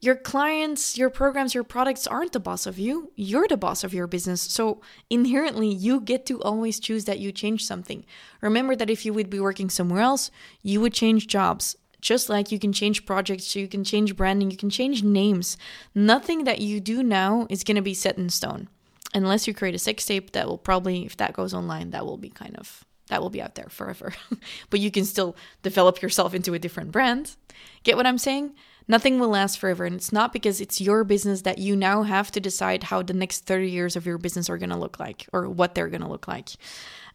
Your 0.00 0.16
clients, 0.16 0.98
your 0.98 1.10
programs, 1.10 1.54
your 1.54 1.62
products 1.62 2.08
aren't 2.08 2.32
the 2.32 2.40
boss 2.40 2.66
of 2.66 2.76
you. 2.76 3.12
You're 3.14 3.46
the 3.46 3.56
boss 3.56 3.84
of 3.84 3.94
your 3.94 4.08
business. 4.08 4.42
So 4.42 4.80
inherently, 5.10 5.68
you 5.68 6.00
get 6.00 6.26
to 6.26 6.42
always 6.42 6.80
choose 6.80 7.04
that 7.04 7.20
you 7.20 7.30
change 7.30 7.64
something. 7.64 8.04
Remember 8.40 8.74
that 8.74 8.90
if 8.90 9.06
you 9.06 9.12
would 9.12 9.30
be 9.30 9.38
working 9.38 9.70
somewhere 9.70 10.02
else, 10.02 10.32
you 10.60 10.80
would 10.80 10.92
change 10.92 11.28
jobs. 11.28 11.76
Just 12.02 12.28
like 12.28 12.50
you 12.50 12.58
can 12.58 12.72
change 12.72 13.06
projects, 13.06 13.54
you 13.56 13.68
can 13.68 13.84
change 13.84 14.16
branding, 14.16 14.50
you 14.50 14.56
can 14.56 14.70
change 14.70 15.02
names. 15.02 15.56
Nothing 15.94 16.44
that 16.44 16.60
you 16.60 16.80
do 16.80 17.02
now 17.02 17.46
is 17.48 17.64
going 17.64 17.76
to 17.76 17.82
be 17.82 17.94
set 17.94 18.18
in 18.18 18.28
stone. 18.28 18.68
Unless 19.14 19.46
you 19.46 19.54
create 19.54 19.74
a 19.74 19.78
sex 19.78 20.04
tape 20.04 20.32
that 20.32 20.48
will 20.48 20.58
probably, 20.58 21.06
if 21.06 21.16
that 21.18 21.32
goes 21.32 21.54
online, 21.54 21.90
that 21.90 22.04
will 22.04 22.16
be 22.16 22.28
kind 22.28 22.56
of, 22.56 22.84
that 23.08 23.22
will 23.22 23.30
be 23.30 23.40
out 23.40 23.54
there 23.54 23.68
forever. 23.68 24.12
but 24.70 24.80
you 24.80 24.90
can 24.90 25.04
still 25.04 25.36
develop 25.62 26.02
yourself 26.02 26.34
into 26.34 26.54
a 26.54 26.58
different 26.58 26.90
brand. 26.90 27.36
Get 27.84 27.96
what 27.96 28.06
I'm 28.06 28.18
saying? 28.18 28.52
Nothing 28.88 29.20
will 29.20 29.28
last 29.28 29.60
forever. 29.60 29.84
And 29.84 29.94
it's 29.94 30.12
not 30.12 30.32
because 30.32 30.60
it's 30.60 30.80
your 30.80 31.04
business 31.04 31.42
that 31.42 31.58
you 31.58 31.76
now 31.76 32.02
have 32.02 32.32
to 32.32 32.40
decide 32.40 32.84
how 32.84 33.02
the 33.02 33.12
next 33.12 33.46
30 33.46 33.70
years 33.70 33.94
of 33.94 34.06
your 34.06 34.18
business 34.18 34.50
are 34.50 34.58
going 34.58 34.70
to 34.70 34.76
look 34.76 34.98
like 34.98 35.28
or 35.32 35.48
what 35.48 35.76
they're 35.76 35.88
going 35.88 36.02
to 36.02 36.08
look 36.08 36.26
like. 36.26 36.48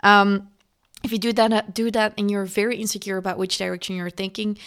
Um, 0.02 0.50
if 1.04 1.12
you 1.12 1.18
do 1.18 1.34
that 1.34 1.74
do 1.74 1.92
that 1.92 2.14
and 2.18 2.30
you're 2.30 2.46
very 2.46 2.78
insecure 2.78 3.18
about 3.18 3.38
which 3.38 3.58
direction 3.58 3.96
you're 3.96 4.10
thinking 4.10 4.58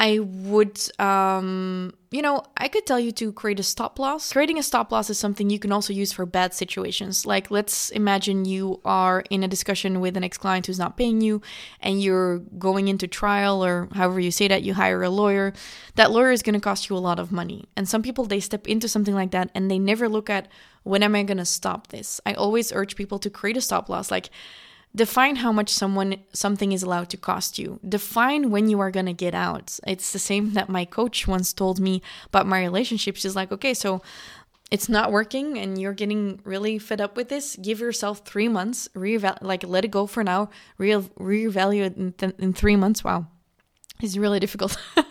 I 0.00 0.18
would, 0.18 0.80
um, 0.98 1.92
you 2.10 2.22
know, 2.22 2.42
I 2.56 2.68
could 2.68 2.86
tell 2.86 2.98
you 2.98 3.12
to 3.12 3.32
create 3.32 3.60
a 3.60 3.62
stop 3.62 3.98
loss. 3.98 4.32
Creating 4.32 4.58
a 4.58 4.62
stop 4.62 4.90
loss 4.90 5.10
is 5.10 5.18
something 5.18 5.50
you 5.50 5.58
can 5.58 5.72
also 5.72 5.92
use 5.92 6.10
for 6.10 6.24
bad 6.24 6.54
situations. 6.54 7.26
Like, 7.26 7.50
let's 7.50 7.90
imagine 7.90 8.46
you 8.46 8.80
are 8.84 9.24
in 9.28 9.42
a 9.42 9.48
discussion 9.48 10.00
with 10.00 10.16
an 10.16 10.24
ex 10.24 10.38
client 10.38 10.66
who's 10.66 10.78
not 10.78 10.96
paying 10.96 11.20
you, 11.20 11.42
and 11.80 12.02
you're 12.02 12.38
going 12.38 12.88
into 12.88 13.06
trial, 13.06 13.62
or 13.62 13.88
however 13.92 14.20
you 14.20 14.30
say 14.30 14.48
that, 14.48 14.62
you 14.62 14.72
hire 14.72 15.02
a 15.02 15.10
lawyer. 15.10 15.52
That 15.96 16.12
lawyer 16.12 16.30
is 16.30 16.42
going 16.42 16.54
to 16.54 16.60
cost 16.60 16.88
you 16.88 16.96
a 16.96 16.98
lot 16.98 17.18
of 17.18 17.30
money. 17.30 17.66
And 17.76 17.86
some 17.86 18.02
people, 18.02 18.24
they 18.24 18.40
step 18.40 18.66
into 18.66 18.88
something 18.88 19.14
like 19.14 19.32
that 19.32 19.50
and 19.54 19.70
they 19.70 19.78
never 19.78 20.08
look 20.08 20.30
at 20.30 20.48
when 20.82 21.02
am 21.02 21.14
I 21.14 21.24
going 21.24 21.36
to 21.36 21.44
stop 21.44 21.88
this? 21.88 22.22
I 22.24 22.32
always 22.32 22.72
urge 22.72 22.96
people 22.96 23.18
to 23.18 23.28
create 23.28 23.58
a 23.58 23.60
stop 23.60 23.90
loss. 23.90 24.10
Like, 24.10 24.30
define 24.94 25.36
how 25.36 25.52
much 25.52 25.68
someone 25.70 26.16
something 26.32 26.72
is 26.72 26.82
allowed 26.82 27.08
to 27.10 27.16
cost 27.16 27.58
you. 27.58 27.78
Define 27.86 28.50
when 28.50 28.68
you 28.68 28.80
are 28.80 28.90
going 28.90 29.06
to 29.06 29.12
get 29.12 29.34
out. 29.34 29.78
It's 29.86 30.12
the 30.12 30.18
same 30.18 30.54
that 30.54 30.68
my 30.68 30.84
coach 30.84 31.26
once 31.26 31.52
told 31.52 31.80
me 31.80 32.02
about 32.26 32.46
my 32.46 32.60
relationship. 32.60 33.16
She's 33.16 33.36
like 33.36 33.52
okay 33.52 33.74
so 33.74 34.02
it's 34.70 34.88
not 34.88 35.10
working 35.10 35.58
and 35.58 35.80
you're 35.80 35.92
getting 35.92 36.40
really 36.44 36.78
fed 36.78 37.00
up 37.00 37.16
with 37.16 37.28
this. 37.28 37.56
Give 37.56 37.80
yourself 37.80 38.24
three 38.24 38.48
months 38.48 38.88
like 38.94 39.64
let 39.64 39.84
it 39.84 39.90
go 39.90 40.06
for 40.06 40.22
now. 40.22 40.50
Re- 40.78 40.92
reevaluate 40.92 41.96
in, 41.96 42.12
th- 42.12 42.34
in 42.38 42.52
three 42.52 42.76
months. 42.76 43.02
Wow. 43.02 43.26
It's 44.00 44.16
really 44.16 44.40
difficult. 44.40 44.76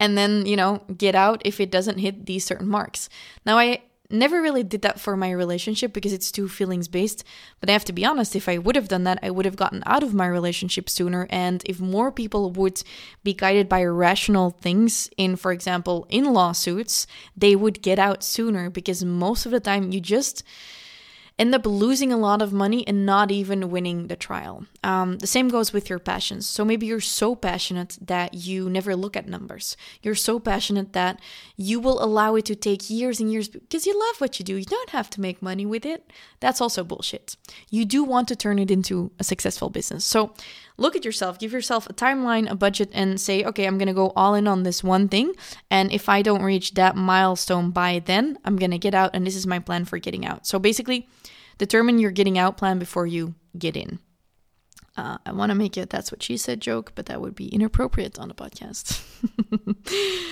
And 0.00 0.16
then 0.16 0.46
you 0.46 0.56
know 0.56 0.82
get 0.96 1.14
out 1.14 1.42
if 1.44 1.60
it 1.60 1.70
doesn't 1.70 1.98
hit 1.98 2.26
these 2.26 2.44
certain 2.44 2.68
marks. 2.68 3.08
Now 3.44 3.58
i 3.58 3.82
never 4.10 4.42
really 4.42 4.62
did 4.62 4.82
that 4.82 5.00
for 5.00 5.16
my 5.16 5.30
relationship 5.30 5.92
because 5.92 6.12
it's 6.12 6.30
too 6.30 6.48
feelings 6.48 6.88
based. 6.88 7.24
But 7.60 7.68
I 7.68 7.72
have 7.72 7.84
to 7.86 7.92
be 7.92 8.04
honest, 8.04 8.36
if 8.36 8.48
I 8.48 8.58
would 8.58 8.76
have 8.76 8.88
done 8.88 9.04
that, 9.04 9.18
I 9.22 9.30
would 9.30 9.44
have 9.44 9.56
gotten 9.56 9.82
out 9.86 10.02
of 10.02 10.14
my 10.14 10.26
relationship 10.26 10.88
sooner. 10.88 11.26
And 11.30 11.62
if 11.66 11.80
more 11.80 12.10
people 12.10 12.50
would 12.52 12.82
be 13.22 13.34
guided 13.34 13.68
by 13.68 13.84
rational 13.84 14.50
things 14.50 15.08
in, 15.16 15.36
for 15.36 15.52
example, 15.52 16.06
in 16.08 16.32
lawsuits, 16.32 17.06
they 17.36 17.56
would 17.56 17.82
get 17.82 17.98
out 17.98 18.22
sooner 18.22 18.70
because 18.70 19.04
most 19.04 19.46
of 19.46 19.52
the 19.52 19.60
time 19.60 19.92
you 19.92 20.00
just 20.00 20.42
end 21.40 21.54
up 21.54 21.64
losing 21.64 22.12
a 22.12 22.18
lot 22.18 22.42
of 22.42 22.52
money 22.52 22.86
and 22.86 23.06
not 23.06 23.30
even 23.30 23.70
winning 23.70 24.08
the 24.08 24.14
trial. 24.14 24.66
Um, 24.84 25.18
the 25.18 25.26
same 25.26 25.48
goes 25.48 25.72
with 25.72 25.88
your 25.88 25.98
passions. 25.98 26.46
So 26.46 26.66
maybe 26.66 26.84
you're 26.86 27.00
so 27.00 27.34
passionate 27.34 27.98
that 28.02 28.34
you 28.34 28.68
never 28.68 28.94
look 28.94 29.16
at 29.16 29.26
numbers. 29.26 29.74
You're 30.02 30.14
so 30.14 30.38
passionate 30.38 30.92
that 30.92 31.18
you 31.56 31.80
will 31.80 32.04
allow 32.04 32.34
it 32.34 32.44
to 32.44 32.54
take 32.54 32.90
years 32.90 33.20
and 33.20 33.32
years 33.32 33.48
because 33.48 33.86
you 33.86 33.98
love 33.98 34.20
what 34.20 34.38
you 34.38 34.44
do. 34.44 34.56
You 34.56 34.66
don't 34.66 34.90
have 34.90 35.08
to 35.10 35.20
make 35.20 35.40
money 35.40 35.64
with 35.64 35.86
it. 35.86 36.12
That's 36.40 36.60
also 36.60 36.84
bullshit. 36.84 37.36
You 37.70 37.86
do 37.86 38.04
want 38.04 38.28
to 38.28 38.36
turn 38.36 38.58
it 38.58 38.70
into 38.70 39.10
a 39.18 39.24
successful 39.24 39.70
business. 39.70 40.04
So 40.04 40.34
look 40.80 40.96
at 40.96 41.04
yourself, 41.04 41.38
give 41.38 41.52
yourself 41.52 41.88
a 41.88 41.92
timeline, 41.92 42.50
a 42.50 42.56
budget, 42.56 42.90
and 42.92 43.20
say, 43.20 43.44
okay, 43.44 43.66
I'm 43.66 43.78
going 43.78 43.86
to 43.86 43.94
go 43.94 44.12
all 44.16 44.34
in 44.34 44.48
on 44.48 44.64
this 44.64 44.82
one 44.82 45.08
thing. 45.08 45.32
And 45.70 45.92
if 45.92 46.08
I 46.08 46.22
don't 46.22 46.42
reach 46.42 46.74
that 46.74 46.96
milestone 46.96 47.70
by 47.70 48.00
then, 48.04 48.38
I'm 48.44 48.56
going 48.56 48.72
to 48.72 48.78
get 48.78 48.94
out. 48.94 49.10
And 49.14 49.24
this 49.24 49.36
is 49.36 49.46
my 49.46 49.60
plan 49.60 49.84
for 49.84 49.98
getting 49.98 50.26
out. 50.26 50.46
So 50.46 50.58
basically, 50.58 51.06
Determine 51.60 51.98
your 51.98 52.10
getting 52.10 52.38
out 52.38 52.56
plan 52.56 52.78
before 52.78 53.06
you 53.06 53.34
get 53.58 53.76
in. 53.76 53.98
Uh, 54.96 55.18
I 55.26 55.32
want 55.32 55.50
to 55.50 55.54
make 55.54 55.76
it 55.76 55.90
that's 55.90 56.10
what 56.10 56.22
she 56.22 56.38
said 56.38 56.58
joke, 56.58 56.92
but 56.94 57.04
that 57.04 57.20
would 57.20 57.34
be 57.34 57.48
inappropriate 57.48 58.18
on 58.18 58.30
a 58.30 58.34
podcast. 58.34 59.04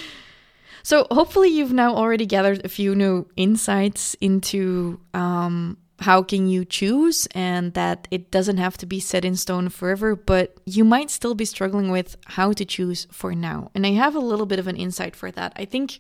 so, 0.83 1.07
hopefully, 1.11 1.51
you've 1.51 1.75
now 1.75 1.95
already 1.95 2.25
gathered 2.25 2.65
a 2.65 2.71
few 2.71 2.95
new 2.95 3.29
insights 3.37 4.15
into 4.23 5.01
um, 5.13 5.77
how 6.01 6.23
can 6.23 6.49
you 6.49 6.65
choose 6.65 7.27
and 7.35 7.75
that 7.75 8.07
it 8.11 8.31
doesn't 8.31 8.59
have 8.59 8.77
to 8.79 8.87
be 8.87 9.01
set 9.01 9.25
in 9.25 9.35
stone 9.35 9.69
forever, 9.69 10.15
but 10.15 10.57
you 10.65 10.85
might 10.85 11.11
still 11.11 11.35
be 11.35 11.45
struggling 11.45 11.91
with 11.91 12.17
how 12.27 12.53
to 12.53 12.65
choose 12.65 13.07
for 13.11 13.35
now. 13.35 13.71
And 13.75 13.85
I 13.85 13.91
have 13.91 14.15
a 14.15 14.21
little 14.21 14.47
bit 14.47 14.61
of 14.61 14.69
an 14.69 14.77
insight 14.77 15.17
for 15.17 15.31
that. 15.33 15.53
I 15.57 15.65
think, 15.65 15.99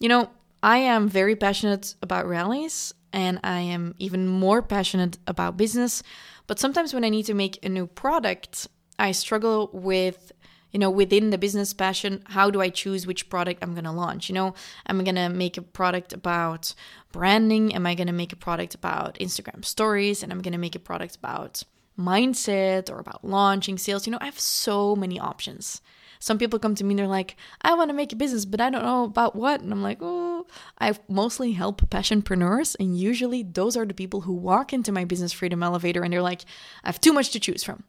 you 0.00 0.08
know, 0.08 0.30
I 0.62 0.78
am 0.78 1.08
very 1.08 1.36
passionate 1.36 1.94
about 2.02 2.26
rallies 2.26 2.92
and 3.12 3.38
I 3.44 3.60
am 3.60 3.94
even 3.98 4.26
more 4.26 4.62
passionate 4.62 5.18
about 5.26 5.56
business. 5.56 6.02
But 6.48 6.58
sometimes 6.58 6.92
when 6.92 7.04
I 7.04 7.08
need 7.08 7.26
to 7.26 7.34
make 7.34 7.64
a 7.64 7.68
new 7.68 7.86
product, 7.86 8.66
I 8.98 9.12
struggle 9.12 9.70
with, 9.72 10.32
you 10.72 10.78
know, 10.78 10.90
within 10.90 11.30
the 11.30 11.38
business 11.38 11.72
passion, 11.72 12.22
how 12.26 12.50
do 12.50 12.60
I 12.60 12.68
choose 12.68 13.06
which 13.06 13.28
product 13.28 13.62
I'm 13.62 13.72
going 13.72 13.84
to 13.84 13.92
launch? 13.92 14.28
You 14.28 14.34
know, 14.34 14.54
am 14.86 15.00
I 15.00 15.04
going 15.04 15.16
to 15.16 15.28
make 15.28 15.56
a 15.56 15.62
product 15.62 16.12
about 16.12 16.74
branding? 17.12 17.74
Am 17.74 17.86
I 17.86 17.94
going 17.94 18.06
to 18.06 18.12
make 18.12 18.32
a 18.32 18.36
product 18.36 18.74
about 18.74 19.16
Instagram 19.16 19.64
stories? 19.64 20.22
And 20.22 20.32
I'm 20.32 20.42
going 20.42 20.52
to 20.52 20.58
make 20.58 20.74
a 20.76 20.80
product 20.80 21.16
about 21.16 21.62
mindset 21.98 22.90
or 22.90 22.98
about 22.98 23.24
launching 23.24 23.78
sales? 23.78 24.06
You 24.06 24.12
know, 24.12 24.18
I 24.20 24.26
have 24.26 24.40
so 24.40 24.96
many 24.96 25.18
options. 25.18 25.80
Some 26.18 26.36
people 26.36 26.58
come 26.58 26.74
to 26.74 26.84
me 26.84 26.92
and 26.92 26.98
they're 26.98 27.06
like, 27.06 27.36
I 27.62 27.72
want 27.74 27.88
to 27.88 27.94
make 27.94 28.12
a 28.12 28.16
business, 28.16 28.44
but 28.44 28.60
I 28.60 28.68
don't 28.68 28.84
know 28.84 29.04
about 29.04 29.34
what. 29.34 29.62
And 29.62 29.72
I'm 29.72 29.82
like, 29.82 29.98
oh, 30.02 30.46
I 30.78 30.94
mostly 31.08 31.52
help 31.52 31.80
passionpreneurs. 31.88 32.76
And 32.78 32.98
usually 32.98 33.42
those 33.42 33.74
are 33.76 33.86
the 33.86 33.94
people 33.94 34.20
who 34.20 34.34
walk 34.34 34.74
into 34.74 34.92
my 34.92 35.06
business 35.06 35.32
freedom 35.32 35.62
elevator 35.62 36.02
and 36.02 36.12
they're 36.12 36.20
like, 36.20 36.42
I 36.84 36.88
have 36.88 37.00
too 37.00 37.14
much 37.14 37.30
to 37.30 37.40
choose 37.40 37.64
from. 37.64 37.84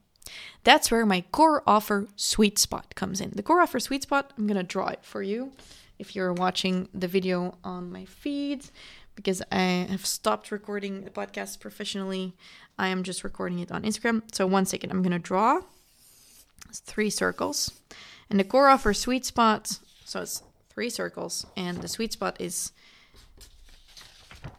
That's 0.64 0.92
where 0.92 1.06
my 1.06 1.22
core 1.32 1.64
offer 1.66 2.08
sweet 2.16 2.60
spot 2.60 2.96
comes 2.96 3.22
in. 3.22 3.32
The 3.36 3.44
core 3.44 3.62
offer 3.62 3.80
sweet 3.80 4.04
spot, 4.04 4.34
I'm 4.38 4.48
going 4.48 4.58
to 4.58 4.64
draw 4.64 4.88
it 4.88 5.00
for 5.04 5.24
you 5.24 5.52
if 6.00 6.16
you're 6.16 6.34
watching 6.34 6.90
the 6.94 7.08
video 7.08 7.58
on 7.64 7.92
my 7.92 8.06
feed 8.06 8.66
because 9.16 9.42
I 9.52 9.88
have 9.90 10.06
stopped 10.06 10.52
recording 10.52 11.04
the 11.04 11.10
podcast 11.10 11.60
professionally. 11.60 12.34
I 12.78 12.88
am 12.88 13.04
just 13.04 13.24
recording 13.24 13.60
it 13.60 13.72
on 13.72 13.84
Instagram. 13.84 14.24
So, 14.34 14.48
one 14.48 14.66
second, 14.66 14.92
I'm 14.92 15.02
going 15.02 15.12
to 15.12 15.20
draw 15.20 15.62
three 16.74 17.10
circles. 17.10 17.72
And 18.30 18.40
the 18.40 18.44
core 18.44 18.70
offer 18.70 18.94
sweet 18.94 19.26
spot, 19.26 19.80
so 20.06 20.22
it's 20.22 20.42
three 20.70 20.90
circles, 20.90 21.46
and 21.58 21.82
the 21.82 21.88
sweet 21.88 22.14
spot 22.14 22.38
is 22.40 22.72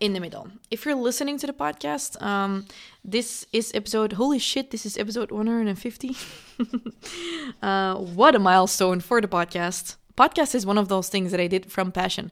in 0.00 0.12
the 0.12 0.20
middle. 0.20 0.48
If 0.70 0.84
you're 0.84 0.94
listening 0.94 1.38
to 1.38 1.46
the 1.46 1.52
podcast, 1.52 2.20
um, 2.22 2.66
this 3.04 3.46
is 3.52 3.72
episode. 3.74 4.14
Holy 4.14 4.38
shit! 4.38 4.70
This 4.70 4.86
is 4.86 4.96
episode 4.98 5.30
150. 5.30 6.16
uh, 7.62 7.96
what 7.96 8.34
a 8.34 8.38
milestone 8.38 9.00
for 9.00 9.20
the 9.20 9.28
podcast. 9.28 9.96
Podcast 10.16 10.54
is 10.54 10.66
one 10.66 10.78
of 10.78 10.88
those 10.88 11.08
things 11.08 11.30
that 11.30 11.40
I 11.40 11.46
did 11.46 11.70
from 11.70 11.90
passion. 11.92 12.30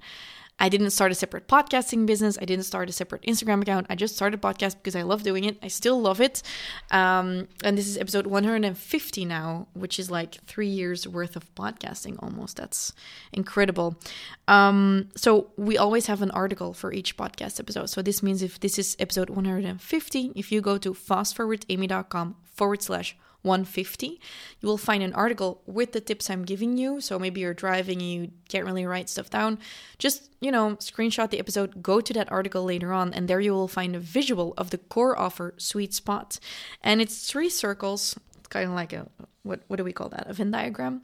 I 0.61 0.69
didn't 0.69 0.91
start 0.91 1.11
a 1.11 1.15
separate 1.15 1.49
podcasting 1.49 2.05
business. 2.07 2.37
I 2.41 2.45
didn't 2.45 2.65
start 2.65 2.89
a 2.91 2.93
separate 2.93 3.23
Instagram 3.23 3.63
account. 3.63 3.87
I 3.89 3.95
just 3.95 4.15
started 4.15 4.43
podcast 4.43 4.77
because 4.77 4.95
I 4.95 5.03
love 5.03 5.23
doing 5.23 5.45
it. 5.45 5.59
I 5.63 5.69
still 5.69 6.01
love 6.01 6.21
it. 6.21 6.43
Um, 6.91 7.49
and 7.65 7.79
this 7.79 7.89
is 7.89 7.97
episode 7.97 8.27
150 8.27 9.25
now, 9.25 9.67
which 9.73 9.99
is 9.99 10.11
like 10.11 10.35
three 10.45 10.69
years 10.69 11.09
worth 11.09 11.35
of 11.35 11.53
podcasting 11.55 12.23
almost. 12.23 12.59
That's 12.59 12.93
incredible. 13.33 13.99
Um, 14.47 15.09
so 15.17 15.51
we 15.57 15.79
always 15.79 16.07
have 16.07 16.21
an 16.21 16.31
article 16.33 16.75
for 16.75 16.93
each 16.93 17.17
podcast 17.17 17.59
episode. 17.59 17.89
So 17.89 18.03
this 18.03 18.23
means 18.23 18.43
if 18.43 18.61
this 18.61 18.79
is 18.79 18.97
episode 19.01 19.31
150, 19.31 20.33
if 20.37 20.53
you 20.53 20.61
go 20.61 20.77
to 20.77 20.93
fastforwardamy.com 20.93 22.37
forward 22.45 22.83
slash 22.83 23.17
150, 23.43 24.21
you 24.61 24.69
will 24.69 24.77
find 24.77 25.03
an 25.03 25.15
article 25.15 25.63
with 25.67 25.93
the 25.93 26.01
tips 26.01 26.29
I'm 26.29 26.45
giving 26.45 26.77
you. 26.77 27.01
So 27.01 27.19
maybe 27.19 27.41
you're 27.41 27.55
driving 27.55 28.01
you 28.01 28.31
can't 28.49 28.67
really 28.67 28.87
write 28.87 29.09
stuff 29.09 29.31
down. 29.31 29.59
Just, 29.99 30.31
you 30.41 30.51
know, 30.51 30.77
screenshot 30.77 31.31
the 31.31 31.39
episode, 31.39 31.83
go 31.83 32.01
to 32.01 32.13
that 32.13 32.31
article 32.31 32.65
later 32.65 32.93
on, 32.93 33.15
and 33.15 33.29
there 33.29 33.41
you 33.41 33.53
will 33.53 33.69
find 33.69 33.97
a 33.97 34.01
visual 34.01 34.55
of 34.59 34.71
the 34.71 34.79
core 34.79 35.19
offer 35.19 35.55
sweet 35.57 35.95
spot. 35.95 36.39
And 36.83 37.01
it's 37.01 37.31
three 37.31 37.49
circles, 37.49 38.19
it's 38.39 38.49
kind 38.49 38.69
of 38.69 38.75
like 38.75 38.93
a, 38.93 39.07
what, 39.43 39.61
what 39.69 39.77
do 39.77 39.85
we 39.85 39.93
call 39.93 40.09
that? 40.11 40.29
A 40.29 40.33
Venn 40.33 40.51
diagram. 40.51 41.03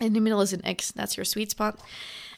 In 0.00 0.12
the 0.12 0.20
middle 0.20 0.40
is 0.40 0.52
an 0.52 0.64
X, 0.64 0.92
that's 0.92 1.16
your 1.16 1.24
sweet 1.24 1.50
spot. 1.50 1.80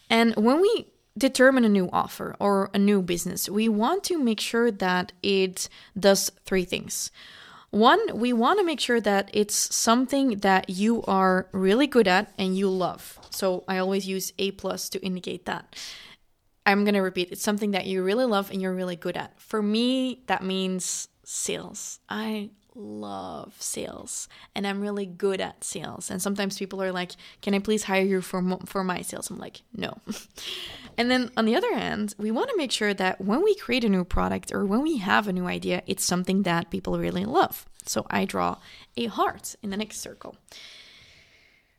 And 0.08 0.34
when 0.36 0.60
we 0.60 0.86
determine 1.18 1.64
a 1.64 1.68
new 1.68 1.90
offer 1.92 2.36
or 2.38 2.70
a 2.72 2.78
new 2.78 3.02
business, 3.02 3.48
we 3.48 3.68
want 3.68 4.04
to 4.04 4.18
make 4.18 4.40
sure 4.40 4.70
that 4.70 5.12
it 5.22 5.68
does 5.98 6.30
three 6.44 6.64
things. 6.64 7.10
One, 7.70 8.18
we 8.18 8.32
want 8.32 8.58
to 8.58 8.64
make 8.64 8.80
sure 8.80 9.00
that 9.00 9.30
it's 9.34 9.74
something 9.74 10.38
that 10.38 10.70
you 10.70 11.02
are 11.02 11.48
really 11.52 11.86
good 11.86 12.08
at 12.08 12.32
and 12.38 12.56
you 12.56 12.70
love. 12.70 13.18
So 13.30 13.64
I 13.68 13.78
always 13.78 14.08
use 14.08 14.32
A 14.38 14.52
plus 14.52 14.88
to 14.90 15.04
indicate 15.04 15.44
that. 15.46 15.76
I'm 16.64 16.84
going 16.84 16.94
to 16.94 17.00
repeat 17.00 17.30
it's 17.30 17.42
something 17.42 17.72
that 17.72 17.86
you 17.86 18.02
really 18.02 18.24
love 18.24 18.50
and 18.50 18.60
you're 18.60 18.74
really 18.74 18.96
good 18.96 19.16
at. 19.16 19.38
For 19.40 19.62
me, 19.62 20.22
that 20.26 20.42
means 20.42 21.08
sales. 21.24 22.00
I 22.08 22.50
love 22.78 23.54
sales 23.58 24.28
and 24.54 24.66
I'm 24.66 24.80
really 24.80 25.06
good 25.06 25.40
at 25.40 25.64
sales. 25.64 26.10
And 26.10 26.22
sometimes 26.22 26.58
people 26.58 26.82
are 26.82 26.92
like, 26.92 27.12
"Can 27.42 27.54
I 27.54 27.58
please 27.58 27.84
hire 27.84 28.04
you 28.04 28.22
for 28.22 28.42
for 28.64 28.84
my 28.84 29.02
sales?" 29.02 29.30
I'm 29.30 29.38
like, 29.38 29.62
"No." 29.74 29.98
and 30.98 31.10
then 31.10 31.30
on 31.36 31.44
the 31.44 31.56
other 31.56 31.74
hand, 31.74 32.14
we 32.18 32.30
want 32.30 32.50
to 32.50 32.56
make 32.56 32.72
sure 32.72 32.94
that 32.94 33.20
when 33.20 33.42
we 33.42 33.54
create 33.56 33.84
a 33.84 33.88
new 33.88 34.04
product 34.04 34.52
or 34.52 34.64
when 34.64 34.82
we 34.82 34.98
have 34.98 35.28
a 35.28 35.32
new 35.32 35.46
idea, 35.46 35.82
it's 35.86 36.04
something 36.04 36.44
that 36.44 36.70
people 36.70 36.98
really 36.98 37.24
love. 37.24 37.66
So 37.84 38.06
I 38.10 38.24
draw 38.24 38.58
a 38.96 39.06
heart 39.06 39.56
in 39.62 39.70
the 39.70 39.76
next 39.76 40.00
circle. 40.00 40.36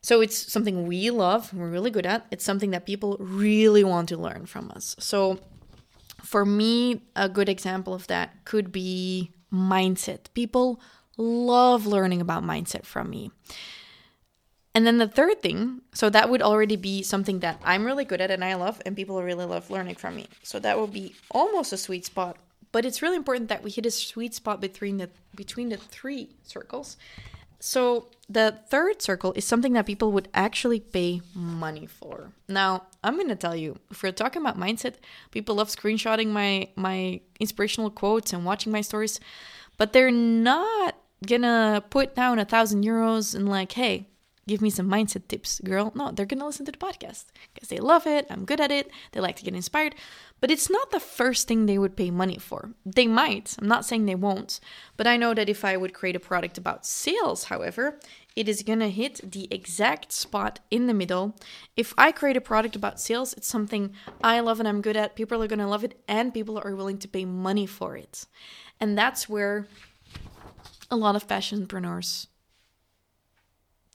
So 0.02 0.20
it's 0.20 0.50
something 0.50 0.86
we 0.86 1.10
love, 1.10 1.52
we're 1.52 1.68
really 1.68 1.90
good 1.90 2.06
at. 2.06 2.26
It's 2.30 2.44
something 2.44 2.70
that 2.70 2.86
people 2.86 3.16
really 3.20 3.84
want 3.84 4.08
to 4.08 4.16
learn 4.16 4.46
from 4.46 4.70
us. 4.70 4.96
So 4.98 5.38
for 6.22 6.44
me, 6.44 7.02
a 7.14 7.28
good 7.28 7.48
example 7.48 7.92
of 7.92 8.06
that 8.06 8.44
could 8.44 8.72
be 8.72 9.32
mindset. 9.52 10.32
People 10.34 10.80
love 11.16 11.86
learning 11.86 12.20
about 12.20 12.42
mindset 12.42 12.84
from 12.84 13.10
me. 13.10 13.30
And 14.74 14.86
then 14.86 14.98
the 14.98 15.08
third 15.08 15.42
thing, 15.42 15.82
so 15.92 16.08
that 16.10 16.30
would 16.30 16.42
already 16.42 16.76
be 16.76 17.02
something 17.02 17.40
that 17.40 17.60
I'm 17.64 17.84
really 17.84 18.04
good 18.04 18.20
at 18.20 18.30
and 18.30 18.44
I 18.44 18.54
love, 18.54 18.80
and 18.86 18.94
people 18.94 19.20
really 19.22 19.44
love 19.44 19.70
learning 19.70 19.96
from 19.96 20.14
me. 20.14 20.28
So 20.42 20.60
that 20.60 20.78
would 20.78 20.92
be 20.92 21.14
almost 21.30 21.72
a 21.72 21.76
sweet 21.76 22.06
spot. 22.06 22.36
But 22.72 22.84
it's 22.84 23.02
really 23.02 23.16
important 23.16 23.48
that 23.48 23.64
we 23.64 23.70
hit 23.70 23.84
a 23.84 23.90
sweet 23.90 24.32
spot 24.32 24.60
between 24.60 24.98
the 24.98 25.10
between 25.34 25.70
the 25.70 25.76
three 25.76 26.30
circles. 26.44 26.96
So 27.60 28.08
the 28.28 28.58
third 28.68 29.02
circle 29.02 29.32
is 29.34 29.44
something 29.44 29.74
that 29.74 29.86
people 29.86 30.12
would 30.12 30.28
actually 30.32 30.80
pay 30.80 31.20
money 31.34 31.86
for. 31.86 32.32
Now, 32.48 32.84
I'm 33.04 33.16
going 33.16 33.28
to 33.28 33.36
tell 33.36 33.54
you, 33.54 33.76
if 33.90 34.02
we're 34.02 34.12
talking 34.12 34.42
about 34.42 34.58
mindset, 34.58 34.94
people 35.30 35.56
love 35.56 35.68
screenshotting 35.68 36.28
my 36.28 36.68
my 36.74 37.20
inspirational 37.38 37.90
quotes 37.90 38.32
and 38.32 38.44
watching 38.44 38.72
my 38.72 38.80
stories, 38.80 39.20
but 39.76 39.92
they're 39.92 40.10
not 40.10 40.96
going 41.26 41.42
to 41.42 41.84
put 41.90 42.14
down 42.14 42.38
a 42.38 42.44
thousand 42.44 42.84
euros 42.84 43.34
and 43.34 43.48
like, 43.48 43.72
hey, 43.72 44.08
give 44.46 44.60
me 44.60 44.70
some 44.70 44.88
mindset 44.88 45.28
tips, 45.28 45.60
girl. 45.60 45.92
No, 45.94 46.10
they're 46.10 46.26
going 46.26 46.40
to 46.40 46.46
listen 46.46 46.66
to 46.66 46.72
the 46.72 46.78
podcast 46.78 47.26
because 47.54 47.68
they 47.68 47.78
love 47.78 48.06
it. 48.06 48.26
I'm 48.30 48.44
good 48.44 48.60
at 48.60 48.72
it. 48.72 48.90
They 49.12 49.20
like 49.20 49.36
to 49.36 49.44
get 49.44 49.54
inspired. 49.54 49.94
But 50.40 50.50
it's 50.50 50.70
not 50.70 50.90
the 50.90 51.00
first 51.00 51.46
thing 51.46 51.66
they 51.66 51.78
would 51.78 51.96
pay 51.96 52.10
money 52.10 52.38
for. 52.38 52.70
They 52.84 53.06
might. 53.06 53.54
I'm 53.60 53.68
not 53.68 53.84
saying 53.84 54.06
they 54.06 54.14
won't. 54.14 54.58
But 54.96 55.06
I 55.06 55.16
know 55.16 55.34
that 55.34 55.48
if 55.48 55.64
I 55.64 55.76
would 55.76 55.94
create 55.94 56.16
a 56.16 56.20
product 56.20 56.58
about 56.58 56.86
sales, 56.86 57.44
however, 57.44 58.00
it 58.34 58.48
is 58.48 58.62
going 58.62 58.78
to 58.78 58.90
hit 58.90 59.20
the 59.32 59.48
exact 59.50 60.12
spot 60.12 60.60
in 60.70 60.86
the 60.86 60.94
middle. 60.94 61.36
If 61.76 61.92
I 61.98 62.10
create 62.10 62.36
a 62.36 62.40
product 62.40 62.74
about 62.74 63.00
sales, 63.00 63.34
it's 63.34 63.48
something 63.48 63.92
I 64.22 64.40
love 64.40 64.60
and 64.60 64.68
I'm 64.68 64.80
good 64.80 64.96
at. 64.96 65.16
People 65.16 65.42
are 65.42 65.48
going 65.48 65.58
to 65.58 65.66
love 65.66 65.84
it 65.84 66.00
and 66.08 66.32
people 66.32 66.60
are 66.64 66.74
willing 66.74 66.98
to 66.98 67.08
pay 67.08 67.24
money 67.24 67.66
for 67.66 67.96
it. 67.96 68.26
And 68.80 68.96
that's 68.96 69.28
where 69.28 69.66
a 70.90 70.96
lot 70.96 71.16
of 71.16 71.28
passionpreneurs 71.28 72.26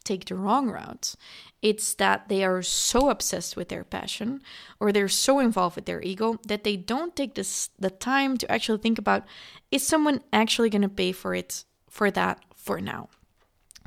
take 0.06 0.26
the 0.26 0.36
wrong 0.36 0.70
route. 0.70 1.16
It's 1.62 1.94
that 1.96 2.30
they 2.30 2.44
are 2.44 2.62
so 2.62 3.10
obsessed 3.10 3.58
with 3.58 3.70
their 3.70 3.84
passion 3.84 4.42
or 4.80 4.92
they're 4.92 5.10
so 5.10 5.40
involved 5.40 5.76
with 5.76 5.86
their 5.86 6.02
ego 6.02 6.40
that 6.48 6.64
they 6.64 6.76
don't 6.76 7.16
take 7.16 7.36
this 7.36 7.70
the 7.80 7.90
time 7.90 8.38
to 8.38 8.52
actually 8.52 8.78
think 8.78 8.98
about 8.98 9.24
is 9.72 9.86
someone 9.86 10.22
actually 10.32 10.70
going 10.70 10.84
to 10.84 10.90
pay 10.90 11.12
for 11.12 11.34
it 11.34 11.66
for 11.90 12.12
that 12.12 12.44
for 12.56 12.80
now. 12.80 13.10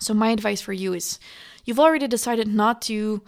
So 0.00 0.14
my 0.14 0.30
advice 0.30 0.60
for 0.60 0.72
you 0.72 0.92
is 0.92 1.18
you've 1.64 1.80
already 1.80 2.08
decided 2.08 2.48
not 2.48 2.82
to 2.82 3.22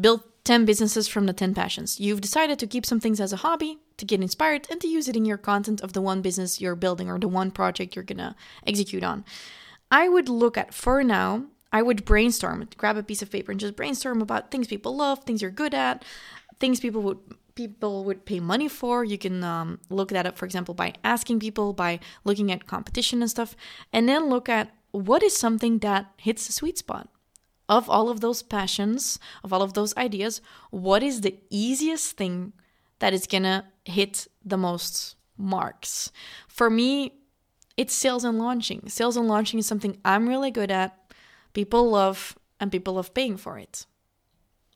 build 0.00 0.22
10 0.44 0.64
businesses 0.64 1.08
from 1.08 1.26
the 1.26 1.32
10 1.32 1.54
passions. 1.54 2.00
You've 2.00 2.20
decided 2.20 2.58
to 2.58 2.66
keep 2.66 2.86
some 2.86 3.00
things 3.00 3.20
as 3.20 3.32
a 3.32 3.36
hobby, 3.36 3.78
to 3.98 4.04
get 4.04 4.22
inspired 4.22 4.66
and 4.70 4.80
to 4.80 4.88
use 4.88 5.08
it 5.08 5.16
in 5.16 5.24
your 5.24 5.36
content 5.36 5.80
of 5.82 5.92
the 5.92 6.00
one 6.00 6.22
business 6.22 6.60
you're 6.60 6.74
building 6.74 7.10
or 7.10 7.18
the 7.18 7.28
one 7.28 7.50
project 7.50 7.94
you're 7.94 8.04
going 8.04 8.18
to 8.18 8.34
execute 8.66 9.04
on. 9.04 9.24
I 9.90 10.08
would 10.08 10.28
look 10.28 10.56
at 10.56 10.72
for 10.72 11.04
now 11.04 11.46
I 11.72 11.82
would 11.82 12.04
brainstorm, 12.04 12.66
grab 12.76 12.96
a 12.96 13.02
piece 13.02 13.22
of 13.22 13.30
paper 13.30 13.52
and 13.52 13.60
just 13.60 13.76
brainstorm 13.76 14.22
about 14.22 14.50
things 14.50 14.66
people 14.66 14.96
love, 14.96 15.24
things 15.24 15.42
you're 15.42 15.50
good 15.50 15.74
at, 15.74 16.04
things 16.58 16.80
people 16.80 17.02
would 17.02 17.18
people 17.54 18.04
would 18.04 18.24
pay 18.24 18.38
money 18.38 18.68
for. 18.68 19.04
You 19.04 19.18
can 19.18 19.42
um, 19.42 19.80
look 19.90 20.10
that 20.10 20.26
up, 20.26 20.38
for 20.38 20.44
example, 20.44 20.74
by 20.74 20.94
asking 21.02 21.40
people, 21.40 21.72
by 21.72 21.98
looking 22.22 22.52
at 22.52 22.68
competition 22.68 23.20
and 23.20 23.28
stuff, 23.28 23.56
and 23.92 24.08
then 24.08 24.30
look 24.30 24.48
at 24.48 24.70
what 24.92 25.24
is 25.24 25.36
something 25.36 25.80
that 25.80 26.12
hits 26.18 26.46
the 26.46 26.52
sweet 26.52 26.78
spot 26.78 27.08
of 27.68 27.90
all 27.90 28.08
of 28.08 28.20
those 28.20 28.42
passions, 28.42 29.18
of 29.42 29.52
all 29.52 29.60
of 29.60 29.74
those 29.74 29.94
ideas. 29.96 30.40
What 30.70 31.02
is 31.02 31.20
the 31.20 31.36
easiest 31.50 32.16
thing 32.16 32.52
that 33.00 33.12
is 33.12 33.26
gonna 33.26 33.66
hit 33.84 34.28
the 34.44 34.56
most 34.56 35.16
marks? 35.36 36.12
For 36.46 36.70
me, 36.70 37.14
it's 37.76 37.92
sales 37.94 38.24
and 38.24 38.38
launching. 38.38 38.88
Sales 38.88 39.16
and 39.16 39.28
launching 39.28 39.58
is 39.58 39.66
something 39.66 39.98
I'm 40.04 40.28
really 40.28 40.50
good 40.50 40.70
at 40.70 41.07
people 41.52 41.90
love 41.90 42.38
and 42.60 42.70
people 42.72 42.94
love 42.94 43.14
paying 43.14 43.36
for 43.36 43.58
it. 43.58 43.86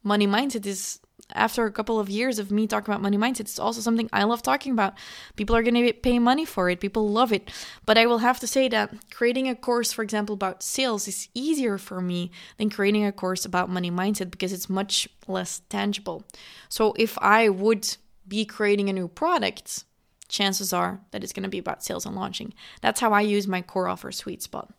Money 0.03 0.27
mindset 0.27 0.67
is 0.67 1.01
after 1.35 1.65
a 1.65 1.73
couple 1.73 1.99
of 1.99 2.11
years 2.11 2.39
of 2.39 2.51
me 2.51 2.67
talking 2.67 2.93
about 2.93 3.03
money 3.03 3.17
mindset, 3.17 3.41
it's 3.41 3.59
also 3.59 3.81
something 3.81 4.09
I 4.13 4.25
love 4.25 4.43
talking 4.43 4.73
about. 4.73 4.95
People 5.37 5.57
are 5.57 5.63
going 5.63 5.75
to 5.75 5.93
pay 5.93 6.19
money 6.19 6.45
for 6.45 6.69
it. 6.69 6.81
People 6.81 7.09
love 7.09 7.33
it. 7.33 7.51
But 7.87 7.99
I 7.99 8.07
will 8.07 8.19
have 8.19 8.41
to 8.41 8.47
say 8.47 8.69
that 8.69 8.95
creating 9.11 9.49
a 9.49 9.55
course, 9.55 9.93
for 9.93 10.03
example, 10.03 10.35
about 10.35 10.63
sales 10.63 11.09
is 11.09 11.29
easier 11.35 11.79
for 11.79 12.01
me 12.01 12.31
than 12.59 12.71
creating 12.71 13.05
a 13.05 13.13
course 13.13 13.45
about 13.45 13.71
money 13.71 13.91
mindset 13.91 14.31
because 14.31 14.53
it's 14.53 14.69
much 14.69 15.09
less 15.27 15.61
tangible. 15.69 16.25
So 16.69 16.95
if 16.99 17.19
I 17.19 17.49
would 17.49 17.97
be 18.27 18.45
creating 18.45 18.89
a 18.89 18.93
new 18.93 19.09
product, 19.09 19.85
chances 20.29 20.73
are 20.73 21.01
that 21.11 21.23
it's 21.23 21.33
going 21.33 21.43
to 21.45 21.49
be 21.49 21.59
about 21.59 21.85
sales 21.85 22.07
and 22.07 22.17
launching. 22.17 22.55
That's 22.81 23.01
how 23.01 23.13
I 23.13 23.21
use 23.21 23.47
my 23.47 23.63
core 23.63 23.89
offer 23.89 24.13
sweet 24.13 24.43
spot. 24.43 24.73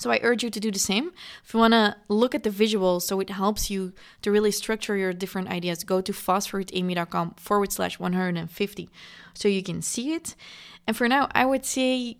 So 0.00 0.10
I 0.10 0.18
urge 0.22 0.42
you 0.42 0.48
to 0.48 0.60
do 0.60 0.70
the 0.70 0.78
same. 0.78 1.12
If 1.44 1.52
you 1.52 1.60
want 1.60 1.74
to 1.74 1.94
look 2.08 2.34
at 2.34 2.42
the 2.42 2.50
visuals 2.50 3.02
so 3.02 3.20
it 3.20 3.28
helps 3.28 3.70
you 3.70 3.92
to 4.22 4.30
really 4.30 4.50
structure 4.50 4.96
your 4.96 5.12
different 5.12 5.48
ideas, 5.50 5.84
go 5.84 6.00
to 6.00 6.12
fastforwardamy.com 6.12 7.34
forward 7.34 7.70
slash 7.70 7.98
150 7.98 8.88
so 9.34 9.46
you 9.46 9.62
can 9.62 9.82
see 9.82 10.14
it. 10.14 10.34
And 10.86 10.96
for 10.96 11.06
now, 11.06 11.28
I 11.32 11.44
would 11.44 11.66
say 11.66 12.16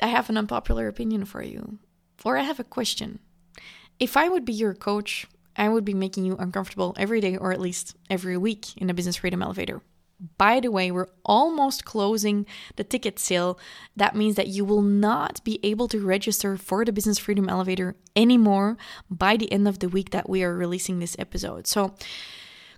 I 0.00 0.06
have 0.06 0.30
an 0.30 0.38
unpopular 0.38 0.86
opinion 0.86 1.24
for 1.24 1.42
you, 1.42 1.80
or 2.24 2.38
I 2.38 2.42
have 2.42 2.60
a 2.60 2.64
question. 2.64 3.18
If 3.98 4.16
I 4.16 4.28
would 4.28 4.44
be 4.44 4.52
your 4.52 4.72
coach, 4.72 5.26
I 5.56 5.68
would 5.68 5.84
be 5.84 5.94
making 5.94 6.24
you 6.24 6.36
uncomfortable 6.36 6.94
every 6.96 7.20
day 7.20 7.36
or 7.36 7.52
at 7.52 7.60
least 7.60 7.96
every 8.08 8.36
week 8.36 8.76
in 8.76 8.86
the 8.86 8.94
Business 8.94 9.16
Freedom 9.16 9.42
Elevator. 9.42 9.82
By 10.36 10.60
the 10.60 10.70
way, 10.70 10.90
we're 10.90 11.08
almost 11.24 11.84
closing 11.84 12.46
the 12.76 12.84
ticket 12.84 13.18
sale. 13.18 13.58
That 13.96 14.14
means 14.14 14.36
that 14.36 14.48
you 14.48 14.64
will 14.64 14.82
not 14.82 15.42
be 15.44 15.58
able 15.62 15.88
to 15.88 16.04
register 16.04 16.56
for 16.56 16.84
the 16.84 16.92
Business 16.92 17.18
Freedom 17.18 17.48
Elevator 17.48 17.96
anymore 18.14 18.76
by 19.10 19.36
the 19.36 19.50
end 19.50 19.66
of 19.66 19.78
the 19.78 19.88
week 19.88 20.10
that 20.10 20.28
we 20.28 20.42
are 20.42 20.54
releasing 20.54 20.98
this 20.98 21.16
episode. 21.18 21.66
So 21.66 21.94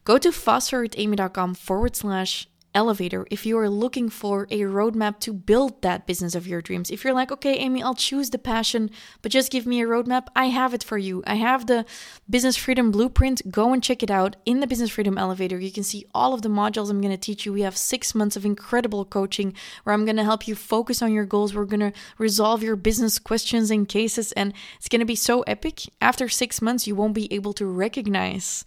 go 0.04 0.18
to 0.18 0.28
fastforwardamy.com 0.30 1.54
forward 1.54 1.96
slash 1.96 2.46
elevator 2.74 3.26
if 3.30 3.44
you 3.44 3.58
are 3.58 3.68
looking 3.68 4.08
for 4.08 4.44
a 4.50 4.60
roadmap 4.60 5.18
to 5.20 5.32
build 5.32 5.82
that 5.82 6.06
business 6.06 6.34
of 6.34 6.46
your 6.46 6.62
dreams. 6.62 6.90
If 6.90 7.04
you're 7.04 7.12
like, 7.12 7.30
okay, 7.32 7.56
Amy, 7.58 7.82
I'll 7.82 7.94
choose 7.94 8.30
the 8.30 8.38
passion, 8.38 8.90
but 9.20 9.32
just 9.32 9.52
give 9.52 9.66
me 9.66 9.82
a 9.82 9.86
roadmap, 9.86 10.28
I 10.34 10.46
have 10.46 10.74
it 10.74 10.82
for 10.82 10.98
you. 10.98 11.22
I 11.26 11.34
have 11.34 11.66
the 11.66 11.84
Business 12.28 12.56
Freedom 12.56 12.90
Blueprint. 12.90 13.50
Go 13.50 13.72
and 13.72 13.82
check 13.82 14.02
it 14.02 14.10
out 14.10 14.36
in 14.44 14.60
the 14.60 14.66
Business 14.66 14.90
Freedom 14.90 15.18
Elevator. 15.18 15.58
You 15.58 15.72
can 15.72 15.82
see 15.82 16.06
all 16.14 16.34
of 16.34 16.42
the 16.42 16.48
modules 16.48 16.90
I'm 16.90 17.00
going 17.00 17.12
to 17.12 17.18
teach 17.18 17.44
you. 17.44 17.52
We 17.52 17.62
have 17.62 17.76
six 17.76 18.14
months 18.14 18.36
of 18.36 18.46
incredible 18.46 19.04
coaching 19.04 19.54
where 19.84 19.94
I'm 19.94 20.04
going 20.04 20.16
to 20.16 20.24
help 20.24 20.48
you 20.48 20.54
focus 20.54 21.02
on 21.02 21.12
your 21.12 21.24
goals. 21.26 21.54
We're 21.54 21.64
going 21.64 21.80
to 21.80 21.92
resolve 22.18 22.62
your 22.62 22.76
business 22.76 23.18
questions 23.18 23.70
and 23.70 23.88
cases, 23.88 24.32
and 24.32 24.52
it's 24.76 24.88
going 24.88 25.00
to 25.00 25.06
be 25.06 25.16
so 25.16 25.42
epic. 25.42 25.82
After 26.00 26.28
six 26.28 26.62
months, 26.62 26.86
you 26.86 26.94
won't 26.94 27.14
be 27.14 27.32
able 27.32 27.52
to 27.54 27.66
recognize 27.66 28.64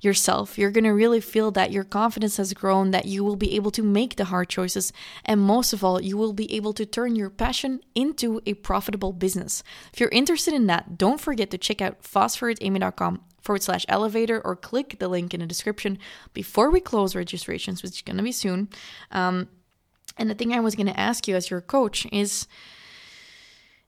yourself. 0.00 0.58
You're 0.58 0.70
going 0.70 0.84
to 0.84 0.90
really 0.90 1.20
feel 1.20 1.50
that 1.52 1.72
your 1.72 1.84
confidence 1.84 2.36
has 2.36 2.54
grown, 2.54 2.92
that 2.92 3.06
you 3.06 3.24
will 3.24 3.36
be 3.36 3.47
able 3.54 3.70
to 3.72 3.82
make 3.82 4.16
the 4.16 4.26
hard 4.26 4.48
choices, 4.48 4.92
and 5.24 5.40
most 5.40 5.72
of 5.72 5.84
all, 5.84 6.00
you 6.02 6.16
will 6.16 6.32
be 6.32 6.52
able 6.54 6.72
to 6.74 6.86
turn 6.86 7.16
your 7.16 7.30
passion 7.30 7.80
into 7.94 8.40
a 8.46 8.54
profitable 8.54 9.12
business. 9.12 9.62
If 9.92 10.00
you're 10.00 10.08
interested 10.10 10.54
in 10.54 10.66
that, 10.66 10.98
don't 10.98 11.20
forget 11.20 11.50
to 11.50 11.58
check 11.58 11.80
out 11.80 12.02
fastforwardamy.com 12.02 13.20
forward 13.40 13.62
slash 13.62 13.86
elevator 13.88 14.40
or 14.44 14.56
click 14.56 14.98
the 14.98 15.08
link 15.08 15.32
in 15.32 15.40
the 15.40 15.46
description 15.46 15.98
before 16.34 16.70
we 16.70 16.80
close 16.80 17.14
registrations, 17.14 17.82
which 17.82 17.92
is 17.92 18.02
going 18.02 18.16
to 18.16 18.22
be 18.22 18.32
soon. 18.32 18.68
Um, 19.10 19.48
and 20.18 20.28
the 20.28 20.34
thing 20.34 20.52
I 20.52 20.60
was 20.60 20.74
going 20.74 20.86
to 20.88 20.98
ask 20.98 21.28
you 21.28 21.36
as 21.36 21.50
your 21.50 21.60
coach 21.60 22.06
is 22.12 22.46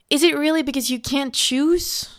is 0.09 0.25
it 0.25 0.37
really 0.37 0.63
because 0.63 0.91
you 0.91 0.99
can't 0.99 1.33
choose 1.33 2.17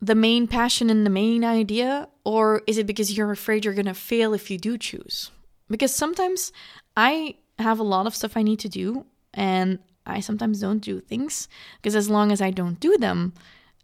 the 0.00 0.14
main 0.14 0.46
passion 0.46 0.88
and 0.88 1.04
the 1.04 1.10
main 1.10 1.44
idea? 1.44 2.08
Or 2.24 2.62
is 2.66 2.78
it 2.78 2.86
because 2.86 3.16
you're 3.16 3.32
afraid 3.32 3.64
you're 3.64 3.74
going 3.74 3.86
to 3.86 3.94
fail 3.94 4.32
if 4.34 4.50
you 4.50 4.58
do 4.58 4.78
choose? 4.78 5.30
Because 5.70 5.94
sometimes 5.94 6.52
I 6.96 7.36
have 7.58 7.78
a 7.78 7.84
lot 7.84 8.06
of 8.06 8.16
stuff 8.16 8.36
I 8.36 8.42
need 8.42 8.58
to 8.60 8.68
do 8.68 9.06
and 9.32 9.78
I 10.06 10.20
sometimes 10.20 10.60
don't 10.60 10.80
do 10.80 11.00
things 11.00 11.48
because 11.76 11.94
as 11.94 12.10
long 12.10 12.32
as 12.32 12.40
I 12.40 12.50
don't 12.50 12.80
do 12.80 12.96
them, 12.98 13.32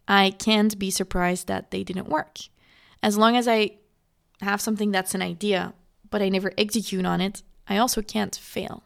I 0.09 0.31
can't 0.31 0.79
be 0.79 0.90
surprised 0.90 1.46
that 1.46 1.70
they 1.70 1.85
didn't 1.85 2.09
work. 2.09 2.38
As 3.03 3.16
long 3.16 3.37
as 3.37 3.46
I 3.46 3.77
have 4.40 4.61
something 4.61 4.90
that's 4.90 5.14
an 5.14 5.22
idea, 5.22 5.75
but 6.11 6.22
I 6.22 6.29
never 6.29 6.53
execute 6.59 7.05
on 7.05 7.20
it, 7.20 7.42
I 7.68 7.77
also 7.79 8.03
can't 8.03 8.35
fail. 8.35 8.83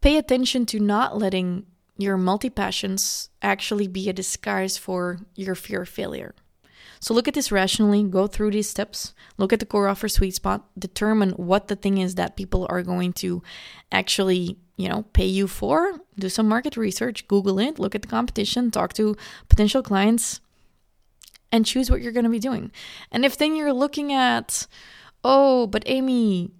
Pay 0.00 0.16
attention 0.16 0.66
to 0.66 0.80
not 0.80 1.18
letting 1.18 1.66
your 1.98 2.16
multi 2.16 2.50
passions 2.50 3.30
actually 3.40 3.88
be 3.88 4.08
a 4.08 4.12
disguise 4.12 4.76
for 4.76 5.20
your 5.34 5.54
fear 5.54 5.82
of 5.82 5.88
failure. 5.88 6.34
So 7.00 7.14
look 7.14 7.28
at 7.28 7.34
this 7.34 7.52
rationally, 7.52 8.02
go 8.02 8.26
through 8.26 8.50
these 8.52 8.68
steps, 8.68 9.14
look 9.36 9.52
at 9.52 9.60
the 9.60 9.66
core 9.66 9.88
offer 9.88 10.08
sweet 10.08 10.34
spot, 10.34 10.66
determine 10.78 11.30
what 11.30 11.68
the 11.68 11.76
thing 11.76 11.98
is 11.98 12.14
that 12.14 12.36
people 12.36 12.66
are 12.70 12.82
going 12.82 13.12
to 13.14 13.42
actually, 13.92 14.56
you 14.76 14.88
know, 14.88 15.04
pay 15.12 15.26
you 15.26 15.46
for, 15.46 16.00
do 16.18 16.28
some 16.28 16.48
market 16.48 16.76
research, 16.76 17.28
Google 17.28 17.58
it, 17.58 17.78
look 17.78 17.94
at 17.94 18.02
the 18.02 18.08
competition, 18.08 18.70
talk 18.70 18.92
to 18.94 19.16
potential 19.48 19.82
clients, 19.82 20.40
and 21.52 21.64
choose 21.64 21.90
what 21.90 22.02
you're 22.02 22.12
going 22.12 22.24
to 22.24 22.30
be 22.30 22.38
doing. 22.38 22.70
And 23.12 23.24
if 23.24 23.36
then 23.36 23.56
you're 23.56 23.72
looking 23.72 24.12
at, 24.12 24.66
oh, 25.22 25.66
but 25.66 25.82
Amy, 25.86 26.50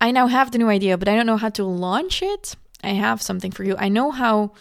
I 0.00 0.10
now 0.10 0.26
have 0.26 0.50
the 0.50 0.58
new 0.58 0.68
idea, 0.68 0.98
but 0.98 1.08
I 1.08 1.16
don't 1.16 1.26
know 1.26 1.36
how 1.36 1.50
to 1.50 1.64
launch 1.64 2.22
it, 2.22 2.56
I 2.82 2.90
have 2.90 3.22
something 3.22 3.50
for 3.50 3.64
you. 3.64 3.76
I 3.78 3.88
know 3.88 4.10
how 4.10 4.52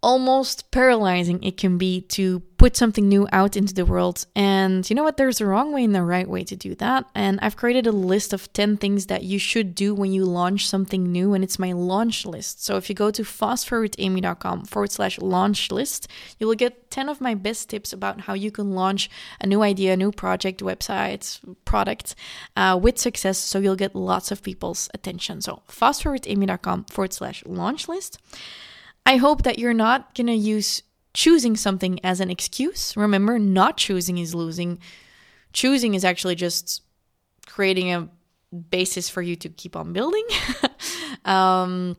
almost 0.00 0.70
paralyzing 0.70 1.42
it 1.42 1.56
can 1.56 1.76
be 1.76 2.02
to 2.02 2.40
put 2.56 2.76
something 2.76 3.08
new 3.08 3.26
out 3.32 3.56
into 3.56 3.72
the 3.72 3.84
world. 3.84 4.26
And 4.34 4.88
you 4.88 4.94
know 4.94 5.04
what? 5.04 5.16
There's 5.16 5.40
a 5.40 5.46
wrong 5.46 5.72
way 5.72 5.84
and 5.84 5.94
the 5.94 6.02
right 6.02 6.28
way 6.28 6.44
to 6.44 6.56
do 6.56 6.74
that. 6.76 7.04
And 7.14 7.38
I've 7.40 7.56
created 7.56 7.86
a 7.86 7.92
list 7.92 8.32
of 8.32 8.52
10 8.52 8.76
things 8.78 9.06
that 9.06 9.22
you 9.22 9.38
should 9.38 9.74
do 9.74 9.94
when 9.94 10.12
you 10.12 10.24
launch 10.24 10.68
something 10.68 11.10
new. 11.10 11.34
And 11.34 11.42
it's 11.42 11.58
my 11.58 11.72
launch 11.72 12.26
list. 12.26 12.64
So 12.64 12.76
if 12.76 12.88
you 12.88 12.94
go 12.94 13.10
to 13.10 13.22
fastforwardamy.com 13.22 14.64
forward 14.64 14.90
slash 14.90 15.18
launch 15.18 15.70
list, 15.70 16.08
you 16.38 16.46
will 16.46 16.56
get 16.56 16.90
10 16.90 17.08
of 17.08 17.20
my 17.20 17.34
best 17.34 17.70
tips 17.70 17.92
about 17.92 18.22
how 18.22 18.34
you 18.34 18.50
can 18.50 18.72
launch 18.72 19.08
a 19.40 19.46
new 19.46 19.62
idea, 19.62 19.92
a 19.92 19.96
new 19.96 20.10
project, 20.10 20.60
website, 20.60 21.40
product 21.64 22.14
uh, 22.56 22.78
with 22.80 22.98
success. 22.98 23.38
So 23.38 23.60
you'll 23.60 23.76
get 23.76 23.94
lots 23.94 24.30
of 24.32 24.42
people's 24.42 24.88
attention. 24.94 25.42
So 25.42 25.62
fastforwardamy.com 25.68 26.84
forward 26.84 27.12
slash 27.12 27.44
launch 27.46 27.88
list. 27.88 28.18
I 29.06 29.16
hope 29.16 29.42
that 29.42 29.58
you're 29.58 29.74
not 29.74 30.14
going 30.14 30.26
to 30.26 30.34
use 30.34 30.82
choosing 31.14 31.56
something 31.56 31.98
as 32.04 32.20
an 32.20 32.30
excuse. 32.30 32.96
Remember, 32.96 33.38
not 33.38 33.76
choosing 33.76 34.18
is 34.18 34.34
losing. 34.34 34.78
Choosing 35.52 35.94
is 35.94 36.04
actually 36.04 36.36
just 36.36 36.82
creating 37.46 37.92
a 37.92 38.08
basis 38.70 39.08
for 39.08 39.20
you 39.20 39.34
to 39.36 39.48
keep 39.48 39.74
on 39.74 39.92
building. 39.92 40.24
um, 41.24 41.96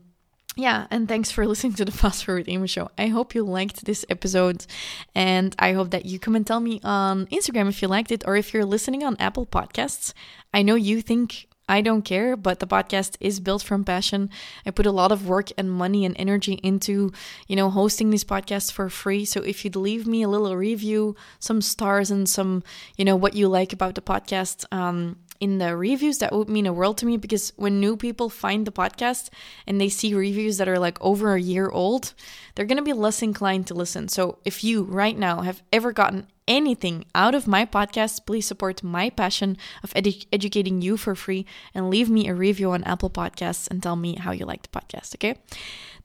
yeah, 0.56 0.88
and 0.92 1.08
thanks 1.08 1.32
for 1.32 1.46
listening 1.46 1.74
to 1.74 1.86
the 1.86 1.92
Fast 1.92 2.26
Forward 2.26 2.48
show. 2.70 2.90
I 2.98 3.08
hope 3.08 3.36
you 3.36 3.44
liked 3.44 3.86
this 3.86 4.06
episode, 4.10 4.66
and 5.14 5.56
I 5.60 5.74
hope 5.74 5.92
that 5.92 6.06
you 6.06 6.18
come 6.20 6.36
and 6.36 6.46
tell 6.46 6.60
me 6.60 6.80
on 6.84 7.26
Instagram 7.28 7.68
if 7.70 7.82
you 7.82 7.88
liked 7.88 8.12
it 8.12 8.24
or 8.26 8.36
if 8.36 8.54
you're 8.54 8.66
listening 8.66 9.04
on 9.04 9.16
Apple 9.20 9.46
Podcasts. 9.46 10.14
I 10.54 10.62
know 10.62 10.76
you 10.76 11.02
think 11.02 11.49
I 11.70 11.82
don't 11.82 12.02
care, 12.02 12.36
but 12.36 12.60
the 12.60 12.66
podcast 12.66 13.16
is 13.20 13.40
built 13.40 13.62
from 13.62 13.84
passion. 13.84 14.32
I 14.66 14.72
put 14.72 14.88
a 14.88 14.92
lot 14.92 15.12
of 15.12 15.28
work 15.28 15.52
and 15.56 15.70
money 15.72 16.04
and 16.04 16.16
energy 16.18 16.54
into, 16.64 17.14
you 17.48 17.56
know, 17.56 17.70
hosting 17.70 18.10
these 18.10 18.24
podcasts 18.24 18.72
for 18.72 18.90
free. 18.90 19.24
So 19.24 19.42
if 19.42 19.64
you'd 19.64 19.76
leave 19.76 20.08
me 20.08 20.24
a 20.24 20.28
little 20.28 20.58
review, 20.58 21.16
some 21.38 21.62
stars 21.62 22.10
and 22.10 22.28
some, 22.28 22.64
you 22.98 23.06
know, 23.06 23.16
what 23.16 23.36
you 23.36 23.48
like 23.48 23.72
about 23.72 23.94
the 23.94 24.02
podcast, 24.02 24.66
um, 24.72 25.18
in 25.40 25.58
the 25.58 25.76
reviews, 25.76 26.18
that 26.18 26.34
would 26.34 26.50
mean 26.50 26.66
a 26.66 26.74
world 26.74 26.98
to 26.98 27.06
me 27.06 27.16
because 27.16 27.54
when 27.56 27.80
new 27.80 27.96
people 27.96 28.30
find 28.30 28.66
the 28.66 28.72
podcast 28.72 29.30
and 29.66 29.80
they 29.80 29.90
see 29.90 30.14
reviews 30.14 30.58
that 30.58 30.68
are 30.68 30.80
like 30.80 30.98
over 31.02 31.34
a 31.34 31.42
year 31.42 31.70
old, 31.70 32.14
they're 32.56 32.66
going 32.66 32.78
to 32.78 32.84
be 32.84 32.94
less 32.94 33.22
inclined 33.22 33.68
to 33.68 33.74
listen. 33.74 34.10
So 34.10 34.40
if 34.44 34.64
you 34.64 34.84
right 34.84 35.18
now 35.18 35.42
have 35.42 35.64
ever 35.72 35.94
gotten 35.94 36.28
anything 36.48 37.06
out 37.16 37.36
of 37.36 37.48
my 37.48 37.66
podcast, 37.66 38.26
please 38.26 38.48
support 38.48 38.84
my 38.84 39.10
passion 39.10 39.56
of 39.84 39.94
edu- 39.94 40.26
educating 40.34 40.82
you 40.82 40.98
for 40.98 41.16
free 41.16 41.46
and 41.74 41.90
leave 41.90 42.10
me 42.10 42.28
a 42.28 42.34
review 42.34 42.72
on 42.72 42.84
Apple 42.84 43.10
Podcasts 43.10 43.70
and 43.70 43.82
tell 43.82 43.96
me 43.96 44.16
how 44.16 44.32
you 44.32 44.46
like 44.46 44.64
the 44.64 44.80
podcast, 44.80 45.16
okay? 45.16 45.36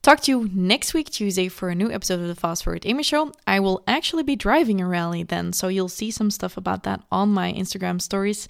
Talk 0.05 0.21
to 0.21 0.31
you 0.31 0.51
next 0.53 0.93
week, 0.93 1.09
Tuesday, 1.09 1.47
for 1.47 1.69
a 1.69 1.73
new 1.73 1.91
episode 1.91 2.19
of 2.19 2.27
the 2.27 2.35
Fast 2.35 2.63
Forward 2.63 2.85
Amy 2.85 3.01
Show. 3.01 3.31
I 3.47 3.59
will 3.59 3.83
actually 3.87 4.21
be 4.21 4.35
driving 4.35 4.79
a 4.79 4.85
rally 4.85 5.23
then, 5.23 5.51
so 5.51 5.67
you'll 5.67 5.89
see 5.89 6.11
some 6.11 6.29
stuff 6.29 6.57
about 6.57 6.83
that 6.83 7.01
on 7.11 7.29
my 7.29 7.51
Instagram 7.51 7.99
stories. 7.99 8.47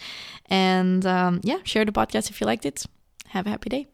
And 0.48 1.06
um, 1.06 1.40
yeah, 1.46 1.60
share 1.64 1.86
the 1.86 1.94
podcast 1.94 2.30
if 2.30 2.42
you 2.42 2.46
liked 2.46 2.66
it. 2.66 2.86
Have 3.28 3.48
a 3.48 3.52
happy 3.52 3.70
day. 3.70 3.88